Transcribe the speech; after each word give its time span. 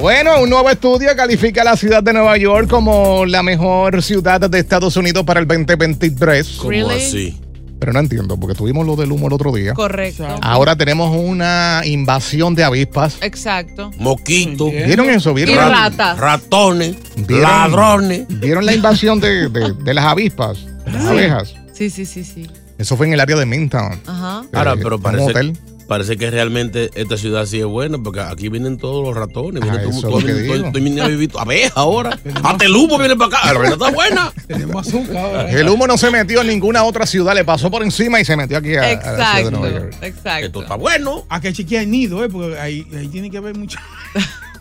Bueno, 0.00 0.40
un 0.42 0.48
nuevo 0.48 0.70
estudio 0.70 1.10
califica 1.14 1.60
a 1.60 1.64
la 1.64 1.76
ciudad 1.76 2.02
de 2.02 2.12
Nueva 2.14 2.36
York 2.38 2.68
como 2.68 3.26
la 3.26 3.42
mejor 3.42 4.02
ciudad 4.02 4.40
de 4.40 4.58
Estados 4.58 4.96
Unidos 4.96 5.24
para 5.24 5.40
el 5.40 5.46
2023. 5.46 6.48
¿Cómo 6.58 6.70
Really? 6.70 6.94
así? 6.94 7.40
Pero 7.78 7.92
no 7.92 7.98
entiendo, 8.00 8.38
porque 8.38 8.54
tuvimos 8.54 8.86
lo 8.86 8.96
del 8.96 9.10
humo 9.12 9.26
el 9.26 9.32
otro 9.34 9.52
día. 9.52 9.74
Correcto. 9.74 10.26
Ahora 10.42 10.76
tenemos 10.76 11.14
una 11.16 11.82
invasión 11.84 12.54
de 12.54 12.64
avispas. 12.64 13.18
Exacto. 13.22 13.90
Moquito, 13.98 14.70
¿Vieron 14.70 15.08
eso? 15.10 15.30
Y 15.32 15.44
¿Vieron, 15.44 15.56
la, 15.56 15.88
ratas. 15.90 16.18
ratones, 16.18 16.96
¿Vieron? 17.16 17.42
ladrones. 17.42 18.24
¿Vieron 18.28 18.64
la 18.66 18.74
invasión 18.74 19.20
de, 19.20 19.48
de- 19.48 19.72
de 19.72 19.94
las 19.94 20.04
avispas? 20.06 20.58
Las 20.86 21.04
abejas. 21.04 21.54
Sí, 21.72 21.88
sí, 21.90 22.04
sí, 22.04 22.24
sí. 22.24 22.46
Eso 22.78 22.96
fue 22.96 23.06
en 23.06 23.12
el 23.12 23.20
área 23.20 23.36
de 23.36 23.46
Midtown. 23.46 24.00
Ajá. 24.06 24.42
Ahora, 24.52 24.72
Eh, 24.72 24.80
pero 24.82 24.96
un 24.96 25.02
parece, 25.02 25.24
hotel. 25.30 25.58
Parece 25.90 26.16
que 26.16 26.30
realmente 26.30 26.88
esta 26.94 27.16
ciudad 27.16 27.46
sí 27.46 27.58
es 27.58 27.64
buena, 27.66 27.98
porque 27.98 28.20
aquí 28.20 28.48
vienen 28.48 28.78
todos 28.78 29.04
los 29.04 29.12
ratones, 29.16 29.60
viene 29.60 29.78
Ah, 29.78 29.90
todo, 30.00 30.18
a 30.18 31.08
vivir 31.08 31.30
abeja 31.36 31.72
ahora. 31.80 32.16
Hasta 32.44 32.64
el 32.64 32.76
humo 32.76 32.96
viene 32.96 33.16
para 33.16 33.36
acá. 33.38 33.52
La 33.52 33.58
verdad 33.58 33.72
está 33.72 33.90
buena. 33.90 34.32
Tenemos 34.46 34.86
azúcar 34.86 35.16
ahora. 35.24 35.50
El 35.50 35.68
humo 35.68 35.88
no 35.88 35.98
se 35.98 36.12
metió 36.12 36.42
en 36.42 36.46
ninguna 36.46 36.84
otra 36.84 37.06
ciudad, 37.06 37.34
le 37.34 37.44
pasó 37.44 37.72
por 37.72 37.82
encima 37.82 38.20
y 38.20 38.24
se 38.24 38.36
metió 38.36 38.58
aquí 38.58 38.76
a, 38.76 38.82
a 38.82 38.84
la 38.84 39.00
ciudad 39.00 39.16
de 39.16 39.40
Exacto. 39.40 39.50
Nueva 39.50 39.70
York. 39.80 39.88
Esto 39.94 40.06
Exacto. 40.06 40.62
está 40.62 40.74
bueno. 40.76 41.24
A 41.28 41.40
que 41.40 41.52
chequear 41.52 41.82
el 41.82 41.90
nido, 41.90 42.24
¿eh? 42.24 42.28
Porque 42.28 42.56
ahí, 42.56 42.86
ahí 42.96 43.08
tiene 43.08 43.28
que 43.28 43.38
haber 43.38 43.56
mucho. 43.58 43.80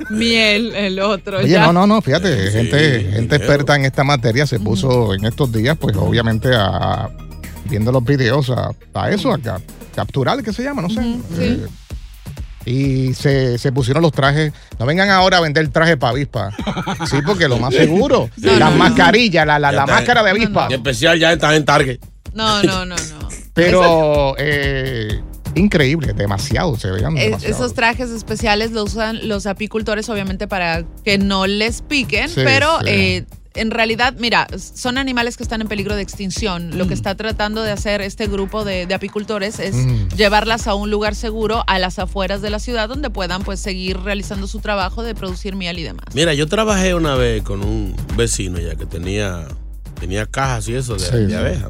Miel, 0.10 0.74
el 0.76 1.00
otro. 1.00 1.38
Oye, 1.38 1.50
ya. 1.50 1.66
no, 1.68 1.74
no, 1.74 1.86
no, 1.86 2.02
fíjate, 2.02 2.48
Sí, 2.48 2.58
gente, 2.58 3.12
gente 3.12 3.36
experta 3.36 3.76
en 3.76 3.86
esta 3.86 4.04
materia 4.04 4.48
se 4.48 4.60
puso 4.60 5.14
en 5.14 5.26
estos 5.26 5.52
días, 5.52 5.78
pues 5.80 5.96
obviamente 5.96 6.50
a 6.56 7.10
viendo 7.66 7.92
los 7.92 8.04
videos 8.04 8.50
a, 8.50 8.72
a 8.96 9.12
eso, 9.12 9.32
a 9.32 9.38
ca- 9.38 9.62
capturar, 10.00 10.42
¿qué 10.44 10.54
se 10.54 10.64
llama? 10.64 10.82
No 10.82 10.90
sé. 10.90 11.02
Sí. 11.02 11.42
Eh, 11.42 11.68
y 12.66 13.14
se, 13.14 13.58
se 13.58 13.72
pusieron 13.72 14.04
los 14.04 14.12
trajes. 14.12 14.54
No 14.78 14.86
vengan 14.86 15.10
ahora 15.10 15.38
a 15.38 15.42
vender 15.42 15.68
trajes 15.70 15.98
para 15.98 16.12
avispa. 16.12 16.52
Sí, 17.10 17.18
porque 17.26 17.48
lo 17.48 17.58
más 17.58 17.74
seguro. 17.84 18.30
No, 18.38 18.52
las 18.52 18.60
no, 18.60 18.72
no. 18.72 18.78
mascarillas, 18.78 19.46
la, 19.46 19.58
la, 19.60 19.72
la 19.72 19.86
máscara 19.86 20.24
de 20.24 20.30
avispa. 20.32 20.68
Y 20.70 20.74
especial 20.76 21.18
ya 21.20 21.32
están 21.34 21.54
en 21.56 21.66
Target. 21.66 22.00
No, 22.34 22.62
no, 22.64 22.86
no, 22.86 22.96
no. 22.96 23.30
Pero 23.54 24.36
eh, 24.38 25.20
increíble, 25.56 26.14
demasiado, 26.14 26.78
se 26.78 26.92
veían 26.92 27.16
demasiado. 27.16 27.54
Esos 27.56 27.74
trajes 27.74 28.10
especiales 28.12 28.72
los 28.72 28.92
usan 28.94 29.28
los 29.28 29.46
apicultores, 29.48 30.08
obviamente, 30.10 30.48
para 30.48 30.84
que 31.04 31.18
no 31.18 31.48
les 31.48 31.82
piquen, 31.82 32.30
Sí, 32.30 32.42
pero 32.44 32.80
sí. 32.82 32.86
eh, 32.88 33.26
en 33.56 33.72
realidad, 33.72 34.14
mira, 34.20 34.48
son 34.58 34.98
animales 34.98 35.36
que 35.38 35.44
están 35.44 35.62
en 35.62 35.68
peligro 35.68 35.96
de 35.96 36.02
extinción. 36.04 36.78
Lo 36.78 36.88
que 36.88 36.94
está 36.94 37.16
tratando 37.16 37.64
de 37.64 37.72
hacer 37.72 38.02
este 38.02 38.28
grupo 38.28 38.64
de, 38.64 38.86
de 38.86 38.94
apicultores 38.94 39.60
es 39.60 39.76
Mm. 39.76 40.10
llevarlas 40.16 40.68
a 40.68 40.76
un 40.76 40.92
lugar 40.92 41.16
seguro, 41.16 41.64
a 41.68 41.80
las 41.80 42.00
afueras 42.00 42.42
de 42.42 42.50
la 42.50 42.60
ciudad, 42.60 42.88
donde 42.90 43.10
puedan 43.10 43.44
pues 43.44 43.60
seguir 43.60 44.00
realizando 44.00 44.46
su 44.48 44.60
trabajo 44.60 45.04
de 45.04 45.16
producir 45.16 45.56
miel 45.56 45.80
y 45.80 45.84
demás. 45.84 46.06
Mira, 46.14 46.34
yo 46.34 46.48
trabajé 46.48 46.94
una 46.94 47.16
vez 47.16 47.44
con 47.44 47.64
un 47.64 47.96
vecino 48.16 48.60
ya 48.60 48.76
que 48.76 48.86
tenía, 48.86 49.48
tenía 50.00 50.26
cajas 50.26 50.68
y 50.70 50.76
eso 50.76 50.94
de, 50.96 51.00
Sí, 51.00 51.16
de 51.16 51.28
sí. 51.30 51.34
abejas. 51.36 51.70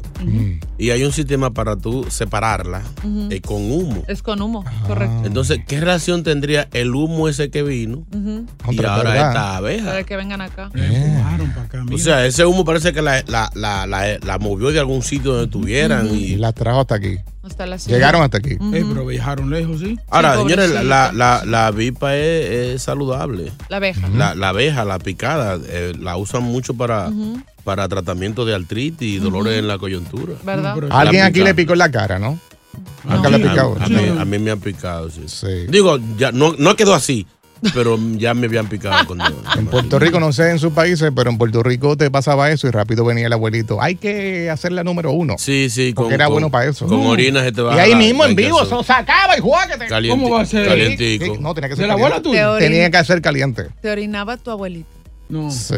Y 0.78 0.90
hay 0.90 1.04
un 1.04 1.12
sistema 1.12 1.50
para 1.52 1.76
tú 1.76 2.06
separarla 2.08 2.82
eh, 3.30 3.40
con 3.40 3.70
humo. 3.70 4.02
Es 4.08 4.22
con 4.22 4.40
humo, 4.40 4.64
Ah. 4.66 4.84
correcto. 4.86 5.22
Entonces, 5.26 5.60
¿qué 5.66 5.80
relación 5.80 6.22
tendría 6.22 6.68
el 6.72 6.94
humo 6.94 7.28
ese 7.28 7.50
que 7.50 7.62
vino 7.62 8.04
y 8.70 8.84
ahora 8.84 9.14
esta 9.14 9.56
abeja? 9.56 9.86
Para 9.86 10.04
que 10.04 10.16
vengan 10.16 10.40
acá. 10.40 10.70
Acá. 11.62 11.84
O 11.92 11.98
sea, 11.98 12.24
ese 12.26 12.44
humo 12.46 12.64
parece 12.64 12.92
que 12.92 13.02
la, 13.02 13.22
la, 13.26 13.50
la, 13.54 13.86
la, 13.86 14.18
la 14.24 14.38
movió 14.38 14.70
de 14.70 14.78
algún 14.78 15.02
sitio 15.02 15.32
donde 15.32 15.44
estuvieran. 15.46 16.06
Y 16.14 16.18
Y... 16.32 16.36
la 16.36 16.52
trajo 16.52 16.80
hasta 16.80 16.94
aquí. 16.96 17.16
Hasta 17.42 17.66
la 17.66 17.78
ciudad. 17.78 17.96
Llegaron 17.96 18.22
hasta 18.22 18.38
aquí. 18.38 18.54
Ujú. 18.56 18.74
Eh, 18.74 18.84
pero 18.88 19.06
viajaron 19.06 19.48
lejos, 19.50 19.80
¿sí? 19.80 19.98
Ahora, 20.10 20.34
Sí, 20.36 20.42
señores, 20.42 20.70
la, 20.84 21.10
la, 21.12 21.42
la, 21.46 21.66
avispa 21.68 22.14
es, 22.14 22.50
es 22.74 22.82
saludable. 22.82 23.50
La 23.68 23.78
abeja. 23.78 24.08
La, 24.10 24.34
la 24.34 24.50
abeja, 24.50 24.84
la 24.84 24.98
picada, 24.98 25.58
eh, 25.66 25.94
la 25.98 26.16
usan 26.16 26.42
mucho 26.42 26.74
para. 26.74 27.10
Para 27.70 27.86
tratamiento 27.86 28.44
de 28.44 28.52
artritis 28.52 29.14
y 29.14 29.18
dolores 29.20 29.56
en 29.56 29.68
la 29.68 29.78
coyuntura. 29.78 30.32
¿Verdad? 30.42 30.76
Alguien 30.90 31.22
aquí 31.22 31.38
le 31.40 31.54
picó 31.54 31.74
en 31.74 31.78
la 31.78 31.88
cara, 31.88 32.18
¿no? 32.18 32.36
Nunca 33.04 33.30
le 33.30 33.36
ha 33.36 33.48
picado. 33.48 33.76
A, 33.78 33.84
a 33.84 33.88
mí, 33.88 34.08
a 34.18 34.24
mí 34.24 34.38
me 34.40 34.50
han 34.50 34.58
picado, 34.58 35.08
sí. 35.08 35.22
Sí. 35.28 35.66
Digo, 35.68 35.96
ya 36.18 36.32
no, 36.32 36.56
no 36.58 36.74
quedó 36.74 36.94
así, 36.96 37.28
pero 37.72 37.96
ya 38.16 38.34
me 38.34 38.48
habían 38.48 38.66
picado. 38.68 38.96
Cuando, 39.06 39.24
En 39.56 39.66
Puerto 39.68 40.00
Rico, 40.00 40.18
no 40.18 40.32
sé 40.32 40.50
en 40.50 40.58
sus 40.58 40.72
países, 40.72 41.12
pero 41.14 41.30
en 41.30 41.38
Puerto 41.38 41.62
Rico 41.62 41.96
te 41.96 42.10
pasaba 42.10 42.50
eso 42.50 42.66
y 42.66 42.72
rápido 42.72 43.04
venía 43.04 43.28
el 43.28 43.32
abuelito. 43.32 43.80
Hay 43.80 43.94
que 43.94 44.50
hacer 44.50 44.72
la 44.72 44.82
número 44.82 45.12
uno. 45.12 45.36
Sí, 45.38 45.70
sí. 45.70 45.92
Porque 45.94 46.14
era 46.14 46.26
bueno 46.26 46.50
para 46.50 46.68
eso. 46.68 46.88
Con 46.88 47.04
No. 47.04 47.10
orinas 47.10 47.44
se 47.44 47.52
te 47.52 47.62
va 47.62 47.76
Y 47.76 47.78
ahí 47.78 47.94
mismo 47.94 48.24
en 48.24 48.34
vivo, 48.34 48.64
se 48.64 48.74
lo 48.74 48.82
sacaba 48.82 49.38
y 49.38 49.40
juágate. 49.40 49.86
Caliente, 49.86 50.20
¿Cómo 50.20 50.34
va 50.34 50.42
a 50.42 50.44
ser? 50.44 50.66
Calientico. 50.66 51.24
Sí, 51.24 51.32
no, 51.40 51.54
tenía 51.54 51.68
que 51.68 51.76
ser 51.76 51.82
¿De 51.84 51.86
la 51.86 51.92
abuela 51.94 52.16
caliente. 52.16 52.40
tuya? 52.44 52.58
Te 52.58 52.64
Tenía 52.68 52.90
que 52.90 53.04
ser 53.04 53.22
caliente. 53.22 53.66
Te 53.80 53.90
orinaba 53.92 54.36
tu 54.38 54.50
abuelita. 54.50 54.88
No. 55.28 55.52
Sí. 55.52 55.76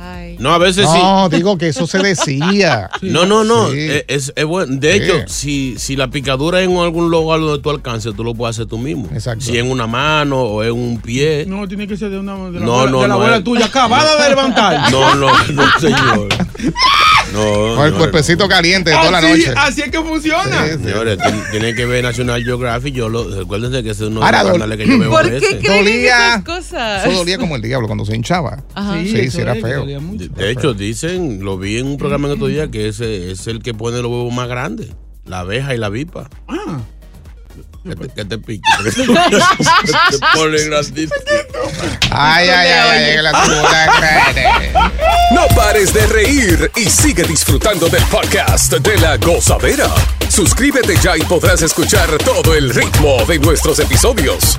Ay. 0.00 0.36
No, 0.38 0.52
a 0.52 0.58
veces 0.58 0.86
sí. 0.88 0.98
No, 1.02 1.28
digo 1.28 1.58
que 1.58 1.68
eso 1.68 1.86
se 1.86 1.98
decía. 1.98 2.88
No, 3.02 3.26
no, 3.26 3.42
no. 3.44 3.70
Sí. 3.70 3.78
Es, 3.78 4.04
es- 4.08 4.32
es 4.36 4.44
bueno. 4.44 4.76
De 4.76 4.92
Sí. 4.92 5.02
hecho, 5.02 5.14
si, 5.28 5.74
si 5.78 5.96
la 5.96 6.08
picadura 6.08 6.60
es 6.60 6.68
en 6.68 6.76
algún 6.78 7.10
lugar 7.10 7.40
donde 7.40 7.60
tú 7.62 7.70
alcances, 7.70 8.14
tú 8.14 8.22
lo 8.24 8.34
puedes 8.34 8.56
hacer 8.56 8.66
tú 8.66 8.78
mismo. 8.78 9.08
Exacto. 9.12 9.44
Si 9.44 9.56
en 9.58 9.70
una 9.70 9.86
mano 9.86 10.40
o 10.40 10.62
en 10.62 10.72
un 10.72 11.00
pie. 11.00 11.44
No, 11.48 11.66
tiene 11.66 11.86
que 11.88 11.96
ser 11.96 12.10
de 12.10 12.18
una 12.18 12.36
de 12.50 12.60
la, 12.60 12.66
No, 12.66 12.74
abuela, 12.80 12.90
no, 12.90 12.96
de 13.02 13.02
la 13.02 13.08
no, 13.08 13.14
abuela 13.14 13.36
eh. 13.38 13.42
tuya, 13.42 13.66
acabada 13.66 14.22
de 14.22 14.28
levantar. 14.30 14.90
No, 14.92 15.14
no, 15.16 15.28
no, 15.52 15.62
señor. 15.80 16.28
No, 17.38 17.76
Con 17.76 17.84
el 17.86 17.92
no, 17.92 17.98
cuerpecito 17.98 18.48
caliente 18.48 18.90
toda 18.90 19.10
la 19.10 19.18
así, 19.18 19.28
noche. 19.28 19.52
así 19.56 19.80
es 19.82 19.90
que 19.90 20.00
funciona. 20.02 20.66
Sí, 20.66 20.72
sí. 20.78 20.84
Señores, 20.84 21.18
tien- 21.18 21.50
tienen 21.50 21.76
que 21.76 21.86
ver 21.86 22.02
National 22.04 22.42
Geographic. 22.44 22.94
Yo 22.94 23.08
lo, 23.08 23.28
recuérdense 23.38 23.82
que 23.82 23.90
ese 23.90 24.04
es 24.04 24.10
uno 24.10 24.20
de 24.20 24.26
Ahora, 24.26 24.42
los 24.42 24.52
Dol- 24.52 24.54
canales 24.60 24.78
que 24.78 24.86
yo 24.86 24.98
veo 24.98 25.10
¿Por 25.10 25.26
a 25.26 25.30
qué 25.30 25.60
Dolía- 25.60 26.28
esas 26.30 26.42
cosas? 26.44 27.06
Eso 27.06 27.16
dolía 27.18 27.38
como 27.38 27.56
el 27.56 27.62
diablo 27.62 27.86
cuando 27.86 28.04
se 28.04 28.14
hinchaba. 28.16 28.64
Ajá. 28.74 29.00
Sí, 29.02 29.30
sí, 29.30 29.40
era 29.40 29.54
es, 29.54 29.62
feo. 29.62 29.86
De, 29.86 30.28
de 30.28 30.50
hecho, 30.50 30.74
dicen, 30.74 31.44
lo 31.44 31.56
vi 31.58 31.78
en 31.78 31.86
un 31.86 31.96
programa 31.96 32.26
en 32.28 32.34
otro 32.34 32.46
día, 32.48 32.70
que 32.70 32.88
ese 32.88 33.30
es 33.30 33.46
el 33.46 33.62
que 33.62 33.74
pone 33.74 33.96
los 34.02 34.10
huevos 34.10 34.32
más 34.34 34.48
grandes. 34.48 34.88
La 35.24 35.40
abeja 35.40 35.74
y 35.74 35.78
la 35.78 35.88
vipa. 35.90 36.28
Ah, 36.48 36.78
Que 37.88 37.96
te, 37.96 38.08
que 38.08 38.24
te 38.26 38.38
pique. 38.38 38.62
te 38.84 40.18
pone 40.34 40.62
grandísimo. 40.64 41.14
Ay, 42.10 42.48
ay, 42.50 42.68
ay, 42.68 43.04
ay, 43.04 43.22
la 43.22 43.32
tuya, 43.32 44.62
No 45.32 45.46
pares 45.56 45.94
de 45.94 46.06
reír 46.06 46.70
y 46.76 46.84
sigue 46.84 47.22
disfrutando 47.22 47.88
del 47.88 48.02
podcast 48.04 48.74
de 48.74 48.98
la 48.98 49.16
gozadera. 49.16 49.88
Suscríbete 50.28 50.96
ya 51.02 51.16
y 51.16 51.22
podrás 51.22 51.62
escuchar 51.62 52.10
todo 52.18 52.54
el 52.54 52.74
ritmo 52.74 53.24
de 53.26 53.38
nuestros 53.38 53.78
episodios. 53.78 54.58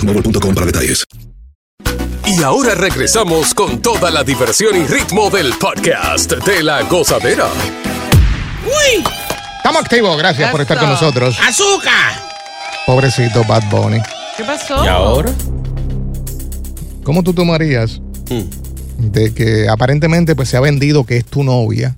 boostmobile.com 0.05 0.53
para 0.55 0.65
detalles. 0.65 1.05
Y 2.25 2.43
ahora 2.43 2.75
regresamos 2.75 3.53
con 3.53 3.81
toda 3.81 4.09
la 4.09 4.23
diversión 4.23 4.75
y 4.75 4.85
ritmo 4.87 5.29
del 5.29 5.53
podcast 5.53 6.31
de 6.31 6.63
la 6.63 6.83
gozadera. 6.83 7.47
Estamos 9.57 9.81
activos, 9.83 10.17
gracias 10.17 10.51
por 10.51 10.61
estar 10.61 10.79
con 10.79 10.89
nosotros. 10.89 11.37
¡Azúcar! 11.45 12.13
Pobrecito 12.85 13.43
Bad 13.43 13.69
Bunny. 13.69 13.99
¿Qué 14.37 14.43
pasó? 14.43 14.83
¿Y 14.83 14.87
ahora? 14.87 15.31
¿Cómo 17.03 17.23
tú 17.23 17.33
tomarías 17.33 17.99
Mm. 18.29 18.43
De 19.01 19.33
que 19.33 19.67
aparentemente 19.67 20.35
pues 20.35 20.49
se 20.49 20.57
ha 20.57 20.61
vendido 20.61 21.05
que 21.05 21.17
es 21.17 21.25
tu 21.25 21.43
novia? 21.43 21.95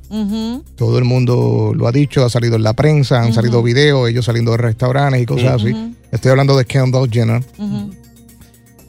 Todo 0.76 0.98
el 0.98 1.04
mundo 1.04 1.74
lo 1.76 1.88
ha 1.88 1.92
dicho, 1.92 2.24
ha 2.24 2.30
salido 2.30 2.56
en 2.56 2.64
la 2.64 2.74
prensa, 2.74 3.22
han 3.22 3.34
salido 3.34 3.62
videos, 3.62 4.10
ellos 4.10 4.26
saliendo 4.26 4.52
de 4.52 4.58
restaurantes 4.58 5.22
y 5.22 5.26
cosas 5.26 5.62
así. 5.62 5.96
Estoy 6.12 6.32
hablando 6.32 6.58
de 6.58 6.66
Kendall 6.66 7.10
Jenner. 7.12 7.44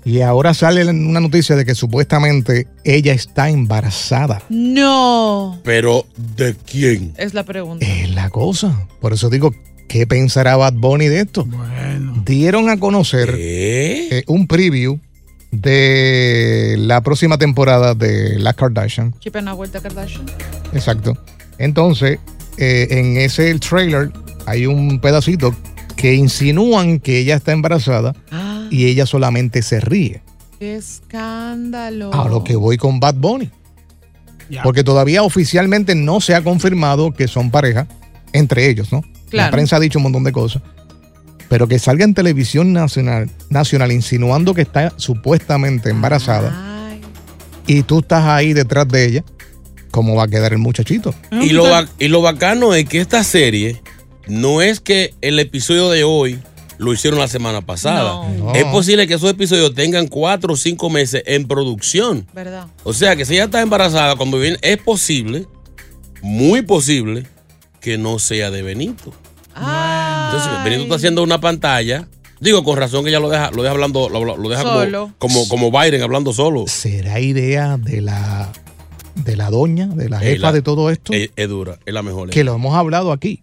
Y 0.04 0.20
ahora 0.20 0.52
sale 0.52 0.84
una 0.86 1.20
noticia 1.20 1.56
de 1.56 1.64
que 1.64 1.74
supuestamente 1.74 2.68
ella 2.84 3.14
está 3.14 3.48
embarazada. 3.48 4.42
No. 4.50 5.58
¿Pero 5.64 6.04
de 6.36 6.54
quién? 6.54 7.14
Es 7.16 7.32
la 7.32 7.44
pregunta. 7.44 7.86
Es 7.86 8.10
la 8.14 8.28
cosa. 8.28 8.86
Por 9.00 9.14
eso 9.14 9.30
digo, 9.30 9.54
¿qué 9.88 10.06
pensará 10.06 10.56
Bad 10.56 10.74
Bunny 10.74 11.06
de 11.06 11.20
esto? 11.20 11.46
Bueno. 11.46 12.22
Dieron 12.26 12.68
a 12.68 12.78
conocer 12.78 13.34
eh, 13.38 14.24
un 14.26 14.46
preview 14.46 14.98
de 15.60 16.76
la 16.78 17.00
próxima 17.02 17.38
temporada 17.38 17.94
de 17.94 18.38
La 18.38 18.52
Kardashian. 18.52 19.14
Chip 19.20 19.36
en 19.36 19.46
la 19.46 19.52
vuelta 19.52 19.80
Kardashian. 19.80 20.26
Exacto. 20.72 21.16
Entonces, 21.58 22.18
eh, 22.58 22.88
en 22.90 23.16
ese 23.16 23.54
trailer 23.58 24.10
hay 24.46 24.66
un 24.66 25.00
pedacito 25.00 25.54
que 25.96 26.14
insinúan 26.14 26.98
que 26.98 27.18
ella 27.18 27.36
está 27.36 27.52
embarazada 27.52 28.14
Ah, 28.30 28.66
y 28.70 28.86
ella 28.86 29.06
solamente 29.06 29.62
se 29.62 29.80
ríe. 29.80 30.22
qué 30.58 30.76
escándalo. 30.76 32.12
A 32.12 32.28
lo 32.28 32.42
que 32.44 32.56
voy 32.56 32.76
con 32.76 33.00
Bad 33.00 33.14
Bunny. 33.16 33.50
Porque 34.62 34.84
todavía 34.84 35.22
oficialmente 35.22 35.94
no 35.94 36.20
se 36.20 36.34
ha 36.34 36.42
confirmado 36.44 37.12
que 37.12 37.28
son 37.28 37.50
pareja 37.50 37.86
entre 38.32 38.68
ellos, 38.68 38.92
¿no? 38.92 39.00
Claro. 39.30 39.46
La 39.46 39.50
prensa 39.50 39.76
ha 39.76 39.80
dicho 39.80 39.98
un 39.98 40.04
montón 40.04 40.22
de 40.24 40.32
cosas. 40.32 40.62
Pero 41.54 41.68
que 41.68 41.78
salga 41.78 42.04
en 42.04 42.14
televisión 42.14 42.72
nacional, 42.72 43.30
nacional 43.48 43.92
insinuando 43.92 44.54
que 44.54 44.62
está 44.62 44.92
supuestamente 44.96 45.88
embarazada 45.88 46.88
Ay. 46.88 47.00
y 47.68 47.84
tú 47.84 48.00
estás 48.00 48.24
ahí 48.24 48.52
detrás 48.54 48.88
de 48.88 49.06
ella, 49.06 49.24
¿cómo 49.92 50.16
va 50.16 50.24
a 50.24 50.26
quedar 50.26 50.52
el 50.52 50.58
muchachito? 50.58 51.14
Y 51.30 51.50
lo, 51.50 51.62
ba- 51.62 51.86
y 52.00 52.08
lo 52.08 52.22
bacano 52.22 52.74
es 52.74 52.86
que 52.88 53.00
esta 53.00 53.22
serie 53.22 53.80
no 54.26 54.62
es 54.62 54.80
que 54.80 55.14
el 55.20 55.38
episodio 55.38 55.90
de 55.90 56.02
hoy 56.02 56.40
lo 56.78 56.92
hicieron 56.92 57.20
la 57.20 57.28
semana 57.28 57.60
pasada. 57.60 58.02
No. 58.02 58.28
No. 58.46 58.52
Es 58.52 58.64
posible 58.64 59.06
que 59.06 59.14
esos 59.14 59.30
episodios 59.30 59.72
tengan 59.76 60.08
cuatro 60.08 60.54
o 60.54 60.56
cinco 60.56 60.90
meses 60.90 61.22
en 61.24 61.46
producción. 61.46 62.26
¿Verdad? 62.34 62.66
O 62.82 62.92
sea 62.92 63.14
que 63.14 63.24
si 63.24 63.34
ella 63.34 63.44
está 63.44 63.60
embarazada 63.60 64.16
cuando 64.16 64.40
viene, 64.40 64.58
es 64.60 64.78
posible, 64.78 65.46
muy 66.20 66.62
posible, 66.62 67.28
que 67.80 67.96
no 67.96 68.18
sea 68.18 68.50
de 68.50 68.62
Benito. 68.62 69.14
Entonces. 70.36 70.64
Benito 70.64 70.82
está 70.84 70.94
haciendo 70.96 71.22
una 71.22 71.40
pantalla. 71.40 72.08
Digo, 72.40 72.62
con 72.64 72.76
razón 72.76 73.04
que 73.04 73.10
ella 73.10 73.20
lo 73.20 73.30
deja, 73.30 73.50
lo 73.52 73.62
deja 73.62 73.72
hablando, 73.72 74.08
lo, 74.08 74.36
lo 74.36 74.48
deja 74.48 74.62
como- 74.62 74.74
Solo. 74.80 75.12
Como, 75.18 75.48
como, 75.48 75.70
Biden 75.70 76.02
hablando 76.02 76.32
solo. 76.32 76.64
¿Será 76.66 77.20
idea 77.20 77.76
de 77.78 78.00
la, 78.02 78.50
de 79.14 79.36
la 79.36 79.50
doña, 79.50 79.86
de 79.86 80.08
la 80.08 80.18
Eh, 80.22 80.32
jefa 80.34 80.48
la- 80.48 80.52
de 80.52 80.62
todo 80.62 80.90
esto? 80.90 81.12
Es, 81.12 81.30
es 81.36 81.48
dura, 81.48 81.78
es 81.86 81.94
la 81.94 82.02
mejor. 82.02 82.30
que 82.30 82.44
lo 82.44 82.54
hemos 82.54 82.74
hablado 82.74 83.12
aquí. 83.12 83.42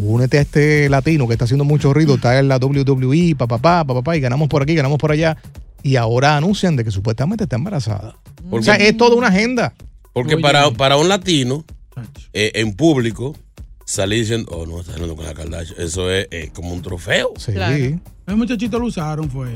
Únete 0.00 0.38
a 0.38 0.42
este 0.42 0.88
latino 0.88 1.26
que 1.26 1.32
está 1.32 1.44
haciendo 1.46 1.64
mucho 1.64 1.92
ruido, 1.92 2.14
está 2.16 2.38
en 2.38 2.46
la 2.46 2.58
WWE, 2.58 3.34
papá, 3.36 3.58
papá, 3.58 3.94
papá, 3.94 4.16
y 4.16 4.20
ganamos 4.20 4.48
por 4.48 4.62
aquí, 4.62 4.74
ganamos 4.76 4.98
por 4.98 5.10
allá. 5.10 5.36
Y 5.82 5.96
ahora 5.96 6.36
anuncian 6.36 6.76
de 6.76 6.84
que 6.84 6.90
supuestamente 6.92 7.44
está 7.44 7.56
embarazada. 7.56 8.16
Porque- 8.48 8.58
O 8.58 8.62
sea, 8.62 8.74
es 8.76 8.96
toda 8.96 9.16
una 9.16 9.28
agenda. 9.28 9.74
Porque 10.12 10.34
Oye. 10.34 10.42
para, 10.42 10.70
para 10.70 10.96
un 10.96 11.08
latino, 11.08 11.64
eh, 12.32 12.52
en 12.54 12.74
público, 12.74 13.34
salir 13.90 14.20
diciendo, 14.20 14.50
oh, 14.52 14.66
no, 14.66 14.80
está 14.80 14.92
hablando 14.92 15.16
con 15.16 15.24
la 15.24 15.32
Kardashian, 15.34 15.80
eso 15.80 16.10
es 16.10 16.28
eh, 16.30 16.50
como 16.54 16.72
un 16.74 16.82
trofeo. 16.82 17.32
Sí, 17.38 17.52
Claro. 17.52 17.74
El 18.26 18.36
muchachito 18.36 18.78
lo 18.78 18.86
usaron, 18.86 19.30
fue. 19.30 19.48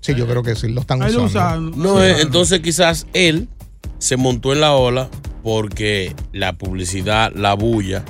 sí, 0.00 0.14
yo 0.14 0.26
creo 0.26 0.42
que 0.42 0.54
sí, 0.54 0.68
lo 0.68 0.82
están 0.82 1.00
Ahí 1.02 1.12
lo 1.12 1.24
usando. 1.24 1.70
usaron. 1.70 1.82
No, 1.82 2.02
eh, 2.04 2.20
entonces 2.20 2.60
quizás 2.60 3.06
él 3.14 3.48
se 3.98 4.16
montó 4.18 4.52
en 4.52 4.60
la 4.60 4.74
ola 4.74 5.08
porque 5.42 6.14
la 6.32 6.52
publicidad, 6.52 7.32
la 7.34 7.54
bulla, 7.54 8.04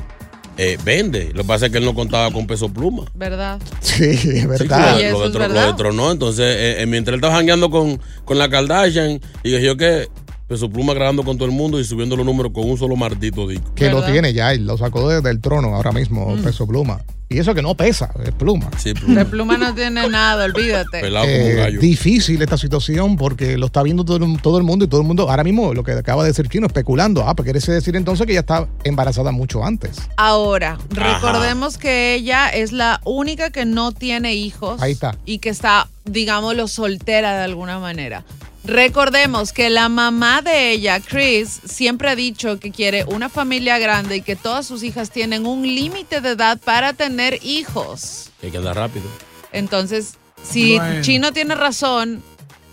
eh, 0.57 0.77
vende. 0.85 1.31
Lo 1.33 1.43
que 1.43 1.49
pasa 1.49 1.67
es 1.67 1.73
que 1.73 1.79
él 1.79 1.85
no 1.85 1.95
contaba 1.95 2.33
con 2.33 2.47
peso 2.49 2.69
pluma. 2.73 3.05
¿Verdad? 3.15 3.61
Sí, 3.81 4.05
es 4.05 4.21
Sí, 4.21 4.47
verdad. 4.47 4.99
Y 4.99 5.05
lo, 5.13 5.21
lo 5.21 5.27
es 5.27 5.33
verdad. 5.33 5.65
lo 5.67 5.71
detronó. 5.73 6.11
Entonces, 6.11 6.45
eh, 6.59 6.83
eh, 6.83 6.87
mientras 6.87 7.15
él 7.15 7.21
estaba 7.21 7.37
jangueando 7.37 7.71
con, 7.71 8.01
con 8.25 8.37
la 8.37 8.49
Kardashian, 8.51 9.21
y 9.45 9.51
dije 9.53 9.63
yo 9.65 9.77
que 9.77 10.09
peso 10.51 10.69
pluma 10.69 10.95
grabando 10.95 11.23
con 11.23 11.39
todo 11.39 11.47
el 11.49 11.55
mundo 11.55 11.79
y 11.79 11.85
subiendo 11.85 12.17
los 12.17 12.27
números 12.27 12.51
con 12.53 12.69
un 12.69 12.77
solo 12.77 12.97
maldito 12.97 13.47
disco. 13.47 13.73
que 13.77 13.89
lo 13.89 14.03
tiene 14.05 14.33
ya, 14.33 14.53
y 14.53 14.59
lo 14.59 14.77
sacó 14.77 15.09
desde 15.09 15.31
el 15.31 15.41
trono 15.41 15.77
ahora 15.77 15.93
mismo, 15.93 16.35
peso 16.43 16.67
pluma. 16.67 17.01
Y 17.29 17.39
eso 17.39 17.55
que 17.55 17.63
no 17.63 17.77
pesa, 17.77 18.11
es 18.25 18.33
pluma. 18.33 18.69
Sí, 18.77 18.89
De 18.89 18.95
pluma. 18.97 19.25
pluma 19.27 19.57
no 19.57 19.73
tiene 19.73 20.09
nada, 20.09 20.47
olvídate. 20.47 21.01
pelado 21.01 21.25
como 21.27 21.37
un 21.45 21.51
Eh, 21.53 21.55
gallo. 21.55 21.79
difícil 21.81 22.43
esta 22.43 22.59
situación 22.59 23.17
porque 23.17 23.57
lo 23.59 23.67
está 23.67 23.85
viendo 23.85 24.05
todo, 24.05 24.17
el- 24.27 24.43
todo 24.43 24.59
el 24.59 24.65
mundo 24.65 24.85
y 24.85 24.89
todo 24.89 25.03
el 25.03 25.07
mundo, 25.07 25.31
ahora 25.31 25.45
mismo 25.45 25.73
lo 25.73 25.85
que 25.85 25.93
acaba 25.93 26.25
de 26.25 26.31
decir 26.31 26.49
Chino, 26.49 26.67
especulando. 26.67 27.23
Ah, 27.29 27.37
pues 27.37 27.45
quiere 27.45 27.61
decir 27.61 27.95
entonces 27.95 28.27
que 28.27 28.33
ella 28.33 28.41
está 28.41 28.67
embarazada 28.83 29.31
mucho 29.31 29.65
antes. 29.65 29.99
Ahora, 30.17 30.79
Ajá. 30.97 31.15
recordemos 31.21 31.79
que 31.79 32.15
ella 32.17 32.49
es 32.49 32.73
la 32.73 33.01
única 33.05 33.51
que 33.51 33.65
no 33.67 33.93
tiene 33.93 34.35
hijos. 34.35 34.83
Ahí 34.83 34.91
está. 34.91 35.17
Y 35.25 35.39
que 35.39 35.51
está, 35.51 35.87
digámoslo, 36.07 36.67
soltera 36.67 37.37
de 37.39 37.45
alguna 37.45 37.79
manera. 37.79 38.25
Recordemos 38.65 39.53
que 39.53 39.71
la 39.71 39.89
mamá 39.89 40.43
de 40.43 40.71
ella, 40.73 41.01
Chris, 41.01 41.61
siempre 41.65 42.11
ha 42.11 42.17
dicho 42.17 42.61
que 42.61 42.71
quiere 42.71 43.05
una 43.05 43.29
familia 43.29 43.79
grande 43.79 44.17
y 44.17 44.23
que 44.23 44.37
todas 44.37 44.67
sus 44.67 44.83
hijas 44.83 45.11
tienen 45.11 45.47
un 45.47 45.63
límite 45.63 46.21
de 46.21 46.31
edad 46.31 46.59
para 46.63 46.93
tener 46.93 47.39
hijos. 47.43 48.31
Hay 48.43 48.51
que 48.51 48.59
andar 48.59 48.77
rápido. 48.77 49.07
Entonces, 49.53 50.15
si 50.43 50.77
Bueno. 50.77 51.03
Chino 51.03 51.33
tiene 51.33 51.55
razón, 51.55 52.23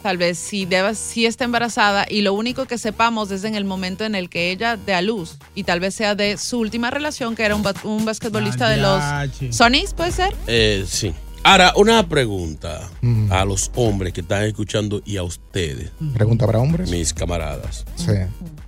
tal 0.04 0.18
vez 0.18 0.38
sí, 0.38 0.66
deba, 0.66 0.94
sí 0.94 1.26
está 1.26 1.46
embarazada 1.46 2.06
y 2.10 2.22
lo 2.22 2.34
único 2.34 2.66
que 2.66 2.78
sepamos 2.78 3.32
es 3.32 3.44
en 3.46 3.56
el 3.56 3.64
momento 3.66 4.04
en 4.04 4.14
el 4.16 4.30
que 4.30 4.52
ella 4.52 4.78
dé 4.78 4.94
a 4.94 5.02
luz 5.02 5.38
y 5.56 5.64
tal 5.64 5.80
vez 5.80 5.96
sea 5.96 6.16
de 6.16 6.38
su 6.38 6.60
última 6.60 6.92
relación, 6.92 7.36
que 7.36 7.44
era 7.44 7.56
un, 7.56 7.66
un 7.84 8.06
basquetbolista 8.06 8.70
de 8.70 8.78
los 8.78 9.00
Mariachi. 9.00 9.54
Sonys, 9.54 9.94
¿puede 9.94 10.12
ser? 10.12 10.36
Eh, 10.48 10.86
sí. 10.88 11.14
Ahora, 11.44 11.74
una 11.78 12.08
pregunta 12.10 12.90
Mm. 13.02 13.32
a 13.32 13.46
los 13.46 13.72
hombres 13.76 14.12
que 14.14 14.22
están 14.22 14.44
escuchando 14.44 15.02
y 15.06 15.18
a 15.18 15.24
ustedes, 15.24 15.92
Pregunta 16.14 16.46
para 16.46 16.60
hombres. 16.60 16.90
mis 16.90 17.14
camaradas. 17.14 17.86
Sí. 17.96 18.12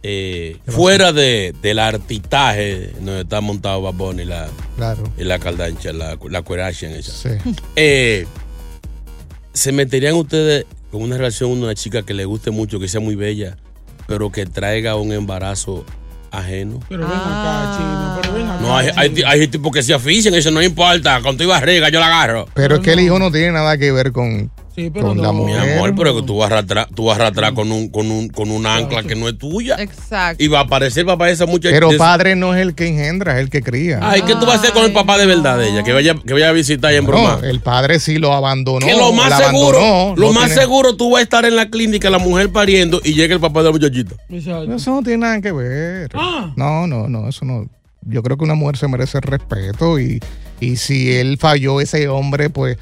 Eh, 0.01 0.57
fuera 0.67 1.11
de, 1.11 1.53
del 1.61 1.77
artitaje 1.79 2.91
donde 3.01 3.21
está 3.21 3.41
montado 3.41 3.81
Bad 3.81 3.93
Bunny 3.95 4.21
y 4.21 4.25
la, 4.25 4.47
Claro. 4.77 5.03
y 5.17 5.23
la 5.25 5.39
Kardashian, 5.39 5.97
la, 5.99 6.17
la 6.29 6.41
Kardashian 6.43 6.93
esa. 6.93 7.11
Sí. 7.11 7.37
Eh, 7.75 8.25
¿Se 9.53 9.71
meterían 9.73 10.15
ustedes 10.15 10.65
con 10.91 11.01
una 11.01 11.17
relación 11.17 11.49
con 11.49 11.63
una 11.63 11.75
chica 11.75 12.03
que 12.03 12.13
le 12.13 12.23
guste 12.25 12.49
mucho, 12.51 12.79
que 12.79 12.87
sea 12.87 13.01
muy 13.01 13.15
bella, 13.15 13.57
pero 14.07 14.31
que 14.31 14.45
traiga 14.45 14.95
un 14.95 15.11
embarazo 15.11 15.83
ajeno? 16.31 16.79
Pero 16.89 17.07
ven 17.07 17.17
acá, 17.17 17.75
chino. 17.77 18.19
Pero 18.21 18.33
ven 18.33 18.47
acá. 18.47 18.61
No, 18.61 18.77
hay, 18.77 18.89
hay, 18.95 19.23
hay 19.25 19.47
tipos 19.47 19.71
que 19.71 19.83
se 19.83 19.93
aficionan, 19.93 20.39
eso 20.39 20.51
no 20.51 20.61
importa, 20.61 21.21
con 21.21 21.37
tu 21.37 21.47
barriga 21.47 21.89
yo 21.89 21.99
la 21.99 22.07
agarro. 22.07 22.47
Pero 22.53 22.75
es 22.75 22.81
que 22.81 22.91
el 22.91 22.97
no. 22.97 23.01
hijo 23.03 23.19
no 23.19 23.31
tiene 23.31 23.51
nada 23.51 23.77
que 23.77 23.91
ver 23.91 24.11
con, 24.11 24.51
Sí, 24.75 24.89
con 24.91 25.21
la 25.21 25.31
Mi 25.33 25.39
mujer. 25.39 25.77
amor, 25.77 25.93
pero 25.95 26.15
que 26.15 26.21
tú 26.23 26.37
vas 26.37 26.51
a 26.51 26.53
arrastrar, 26.57 26.87
tú 26.95 27.05
vas 27.05 27.17
a 27.19 27.23
arrastrar 27.23 27.53
con 27.53 27.71
un, 27.71 27.89
con 27.89 28.09
un, 28.11 28.29
con 28.29 28.49
un 28.51 28.65
ancla 28.65 29.03
que 29.03 29.15
no 29.15 29.27
es 29.27 29.37
tuya. 29.37 29.75
Exacto. 29.79 30.41
Y 30.43 30.47
va 30.47 30.59
a 30.59 30.63
aparecer 30.63 31.05
papá 31.05 31.25
de 31.25 31.33
esa 31.33 31.45
muchacha. 31.45 31.73
Pero 31.73 31.89
padre 31.97 32.35
no 32.35 32.53
es 32.55 32.61
el 32.61 32.75
que 32.75 32.87
engendra, 32.87 33.33
es 33.37 33.41
el 33.43 33.49
que 33.49 33.61
cría. 33.61 33.99
Ay, 34.01 34.21
¿qué 34.21 34.33
tú 34.35 34.45
vas 34.45 34.55
a 34.57 34.59
hacer 34.59 34.71
con 34.73 34.85
el 34.85 34.93
papá 34.93 35.17
de 35.17 35.25
verdad 35.25 35.57
de 35.57 35.69
ella? 35.69 35.83
Que 35.83 35.91
vaya, 35.91 36.15
que 36.15 36.33
vaya 36.33 36.49
a 36.49 36.51
visitar 36.53 36.93
y 36.93 36.97
en 36.97 37.05
broma. 37.05 37.39
No, 37.41 37.47
el 37.47 37.59
padre 37.59 37.99
sí 37.99 38.17
lo 38.19 38.33
abandonó. 38.33 38.85
que 38.85 38.93
lo 38.95 39.11
más 39.11 39.29
la 39.31 39.37
seguro, 39.37 39.79
abandonó, 39.79 40.15
lo 40.15 40.27
no 40.27 40.33
más 40.33 40.45
tiene- 40.45 40.61
seguro 40.61 40.95
tú 40.95 41.11
vas 41.11 41.19
a 41.19 41.23
estar 41.23 41.45
en 41.45 41.55
la 41.55 41.69
clínica, 41.69 42.09
la 42.09 42.19
mujer 42.19 42.51
pariendo 42.51 43.01
y 43.03 43.13
llega 43.15 43.33
el 43.33 43.41
papá 43.41 43.59
de 43.59 43.65
la 43.65 43.71
muchachita. 43.71 44.15
Exacto. 44.29 44.73
Eso 44.75 44.91
no 44.91 45.01
tiene 45.03 45.17
nada 45.17 45.41
que 45.41 45.51
ver. 45.51 46.11
Ah. 46.13 46.53
No, 46.55 46.87
no, 46.87 47.07
no, 47.09 47.27
eso 47.27 47.43
no. 47.43 47.67
Yo 48.03 48.23
creo 48.23 48.37
que 48.37 48.45
una 48.45 48.55
mujer 48.55 48.77
se 48.77 48.87
merece 48.87 49.19
respeto 49.19 49.99
y, 49.99 50.19
y 50.61 50.77
si 50.77 51.11
él 51.13 51.37
falló 51.37 51.81
ese 51.81 52.07
hombre, 52.07 52.49
pues 52.49 52.77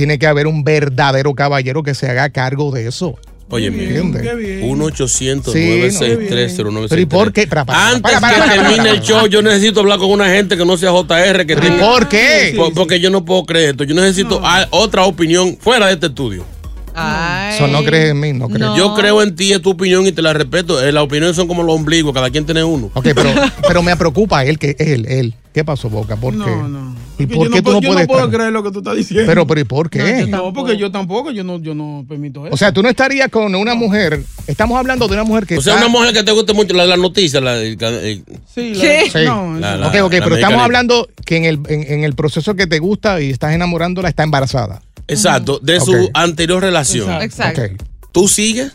tiene 0.00 0.18
que 0.18 0.26
haber 0.26 0.46
un 0.46 0.64
verdadero 0.64 1.34
caballero 1.34 1.82
que 1.82 1.94
se 1.94 2.08
haga 2.08 2.30
cargo 2.30 2.70
de 2.70 2.88
eso. 2.88 3.18
Oye, 3.50 3.66
¿Entiendes? 3.66 4.22
Qué 4.22 4.34
bien. 4.34 4.60
1 4.62 4.84
800 4.86 5.52
Sí, 5.52 5.58
963 5.58 6.88
Pero 6.88 7.02
¿y 7.02 7.04
por 7.04 7.34
qué? 7.34 7.46
Para, 7.46 7.66
para, 7.66 7.88
Antes 7.88 8.00
para, 8.00 8.18
para, 8.18 8.32
que 8.32 8.38
para, 8.40 8.46
para, 8.50 8.62
termine 8.62 8.76
para, 8.78 8.90
el 8.92 9.02
show, 9.02 9.26
yo 9.26 9.42
necesito 9.42 9.80
hablar 9.80 9.98
con 9.98 10.10
una 10.10 10.26
gente 10.30 10.56
que 10.56 10.64
no 10.64 10.78
sea 10.78 10.90
JR, 10.90 11.44
que 11.44 11.54
¿Pero 11.54 11.66
¿y 11.66 11.70
tenga- 11.70 11.80
por 11.86 12.08
qué? 12.08 12.54
Por- 12.56 12.72
porque 12.72 12.98
yo 12.98 13.10
no 13.10 13.26
puedo 13.26 13.44
creer 13.44 13.70
esto. 13.72 13.84
Yo 13.84 13.94
necesito 13.94 14.40
a- 14.42 14.68
otra 14.70 15.04
opinión 15.04 15.58
fuera 15.60 15.88
de 15.88 15.92
este 15.92 16.06
estudio. 16.06 16.46
Ay. 16.94 17.56
Eso 17.56 17.66
no 17.66 17.84
crees 17.84 18.12
en 18.12 18.20
mí, 18.20 18.32
no 18.32 18.48
crees. 18.48 18.60
No. 18.62 18.76
Yo 18.78 18.94
creo 18.94 19.22
en 19.22 19.36
ti, 19.36 19.52
es 19.52 19.60
tu 19.60 19.68
opinión 19.70 20.06
y 20.06 20.12
te 20.12 20.22
la 20.22 20.32
respeto. 20.32 20.82
Eh, 20.82 20.92
las 20.92 21.04
opiniones 21.04 21.36
son 21.36 21.46
como 21.46 21.62
los 21.62 21.74
ombligos, 21.76 22.14
cada 22.14 22.30
quien 22.30 22.46
tiene 22.46 22.64
uno. 22.64 22.90
Ok, 22.94 23.08
pero, 23.14 23.30
pero 23.68 23.82
me 23.82 23.94
preocupa 23.98 24.46
él, 24.46 24.58
que 24.58 24.76
él, 24.78 25.04
él. 25.06 25.34
¿Qué 25.52 25.62
pasó, 25.62 25.90
Boca? 25.90 26.16
¿Por 26.16 26.32
qué? 26.32 26.38
No, 26.50 26.68
no. 26.68 26.89
¿Y 27.22 27.26
por 27.26 27.44
yo 27.46 27.50
qué 27.50 27.56
no 27.56 27.56
tú 27.56 27.62
puedo- 27.62 27.74
no 27.76 27.80
yo 27.82 27.88
puedes 27.88 28.00
no 28.02 28.06
puedo 28.06 28.24
estar? 28.24 28.36
creer 28.38 28.52
lo 28.52 28.62
que 28.62 28.70
tú 28.70 28.78
estás 28.78 28.96
diciendo. 28.96 29.26
Pero, 29.26 29.46
pero 29.46 29.60
¿y 29.60 29.64
por 29.64 29.90
qué? 29.90 30.26
No, 30.28 30.52
porque 30.52 30.76
yo 30.76 30.90
tampoco, 30.90 31.30
yo 31.30 31.44
no, 31.44 31.58
yo 31.60 31.74
no 31.74 32.04
permito 32.08 32.46
eso. 32.46 32.54
O 32.54 32.56
sea, 32.56 32.72
tú 32.72 32.82
no 32.82 32.88
estarías 32.88 33.28
con 33.28 33.54
una 33.54 33.74
mujer. 33.74 34.22
Estamos 34.46 34.78
hablando 34.78 35.06
de 35.08 35.14
una 35.14 35.24
mujer 35.24 35.46
que 35.46 35.58
O 35.58 35.60
sea, 35.62 35.74
está- 35.74 35.86
una 35.86 35.92
mujer 35.98 36.12
que 36.14 36.22
te 36.22 36.32
guste 36.32 36.52
mucho 36.54 36.74
la, 36.74 36.86
la 36.86 36.96
noticia, 36.96 37.40
la, 37.40 37.56
el- 37.56 37.76
el- 37.82 38.24
sí, 38.54 38.74
la- 38.74 38.80
¿Qué? 38.80 39.10
Sí. 39.12 39.18
No, 39.24 39.58
La- 39.58 39.88
Ok, 39.88 39.94
ok, 40.04 40.10
pero 40.22 40.34
estamos 40.36 40.60
hablando 40.60 41.08
que 41.24 41.36
en 41.36 41.44
el, 41.44 41.60
en, 41.68 41.92
en 41.92 42.04
el 42.04 42.14
proceso 42.14 42.54
que 42.54 42.66
te 42.66 42.78
gusta 42.78 43.20
y 43.20 43.30
estás 43.30 43.52
enamorándola, 43.54 44.08
está 44.08 44.22
embarazada. 44.22 44.82
Exacto, 45.08 45.58
de 45.62 45.80
su 45.80 46.10
anterior 46.14 46.60
relación. 46.62 47.10
Exacto. 47.22 47.62
Exacto. 47.62 47.84
¿Tú 48.12 48.28
sigues? 48.28 48.70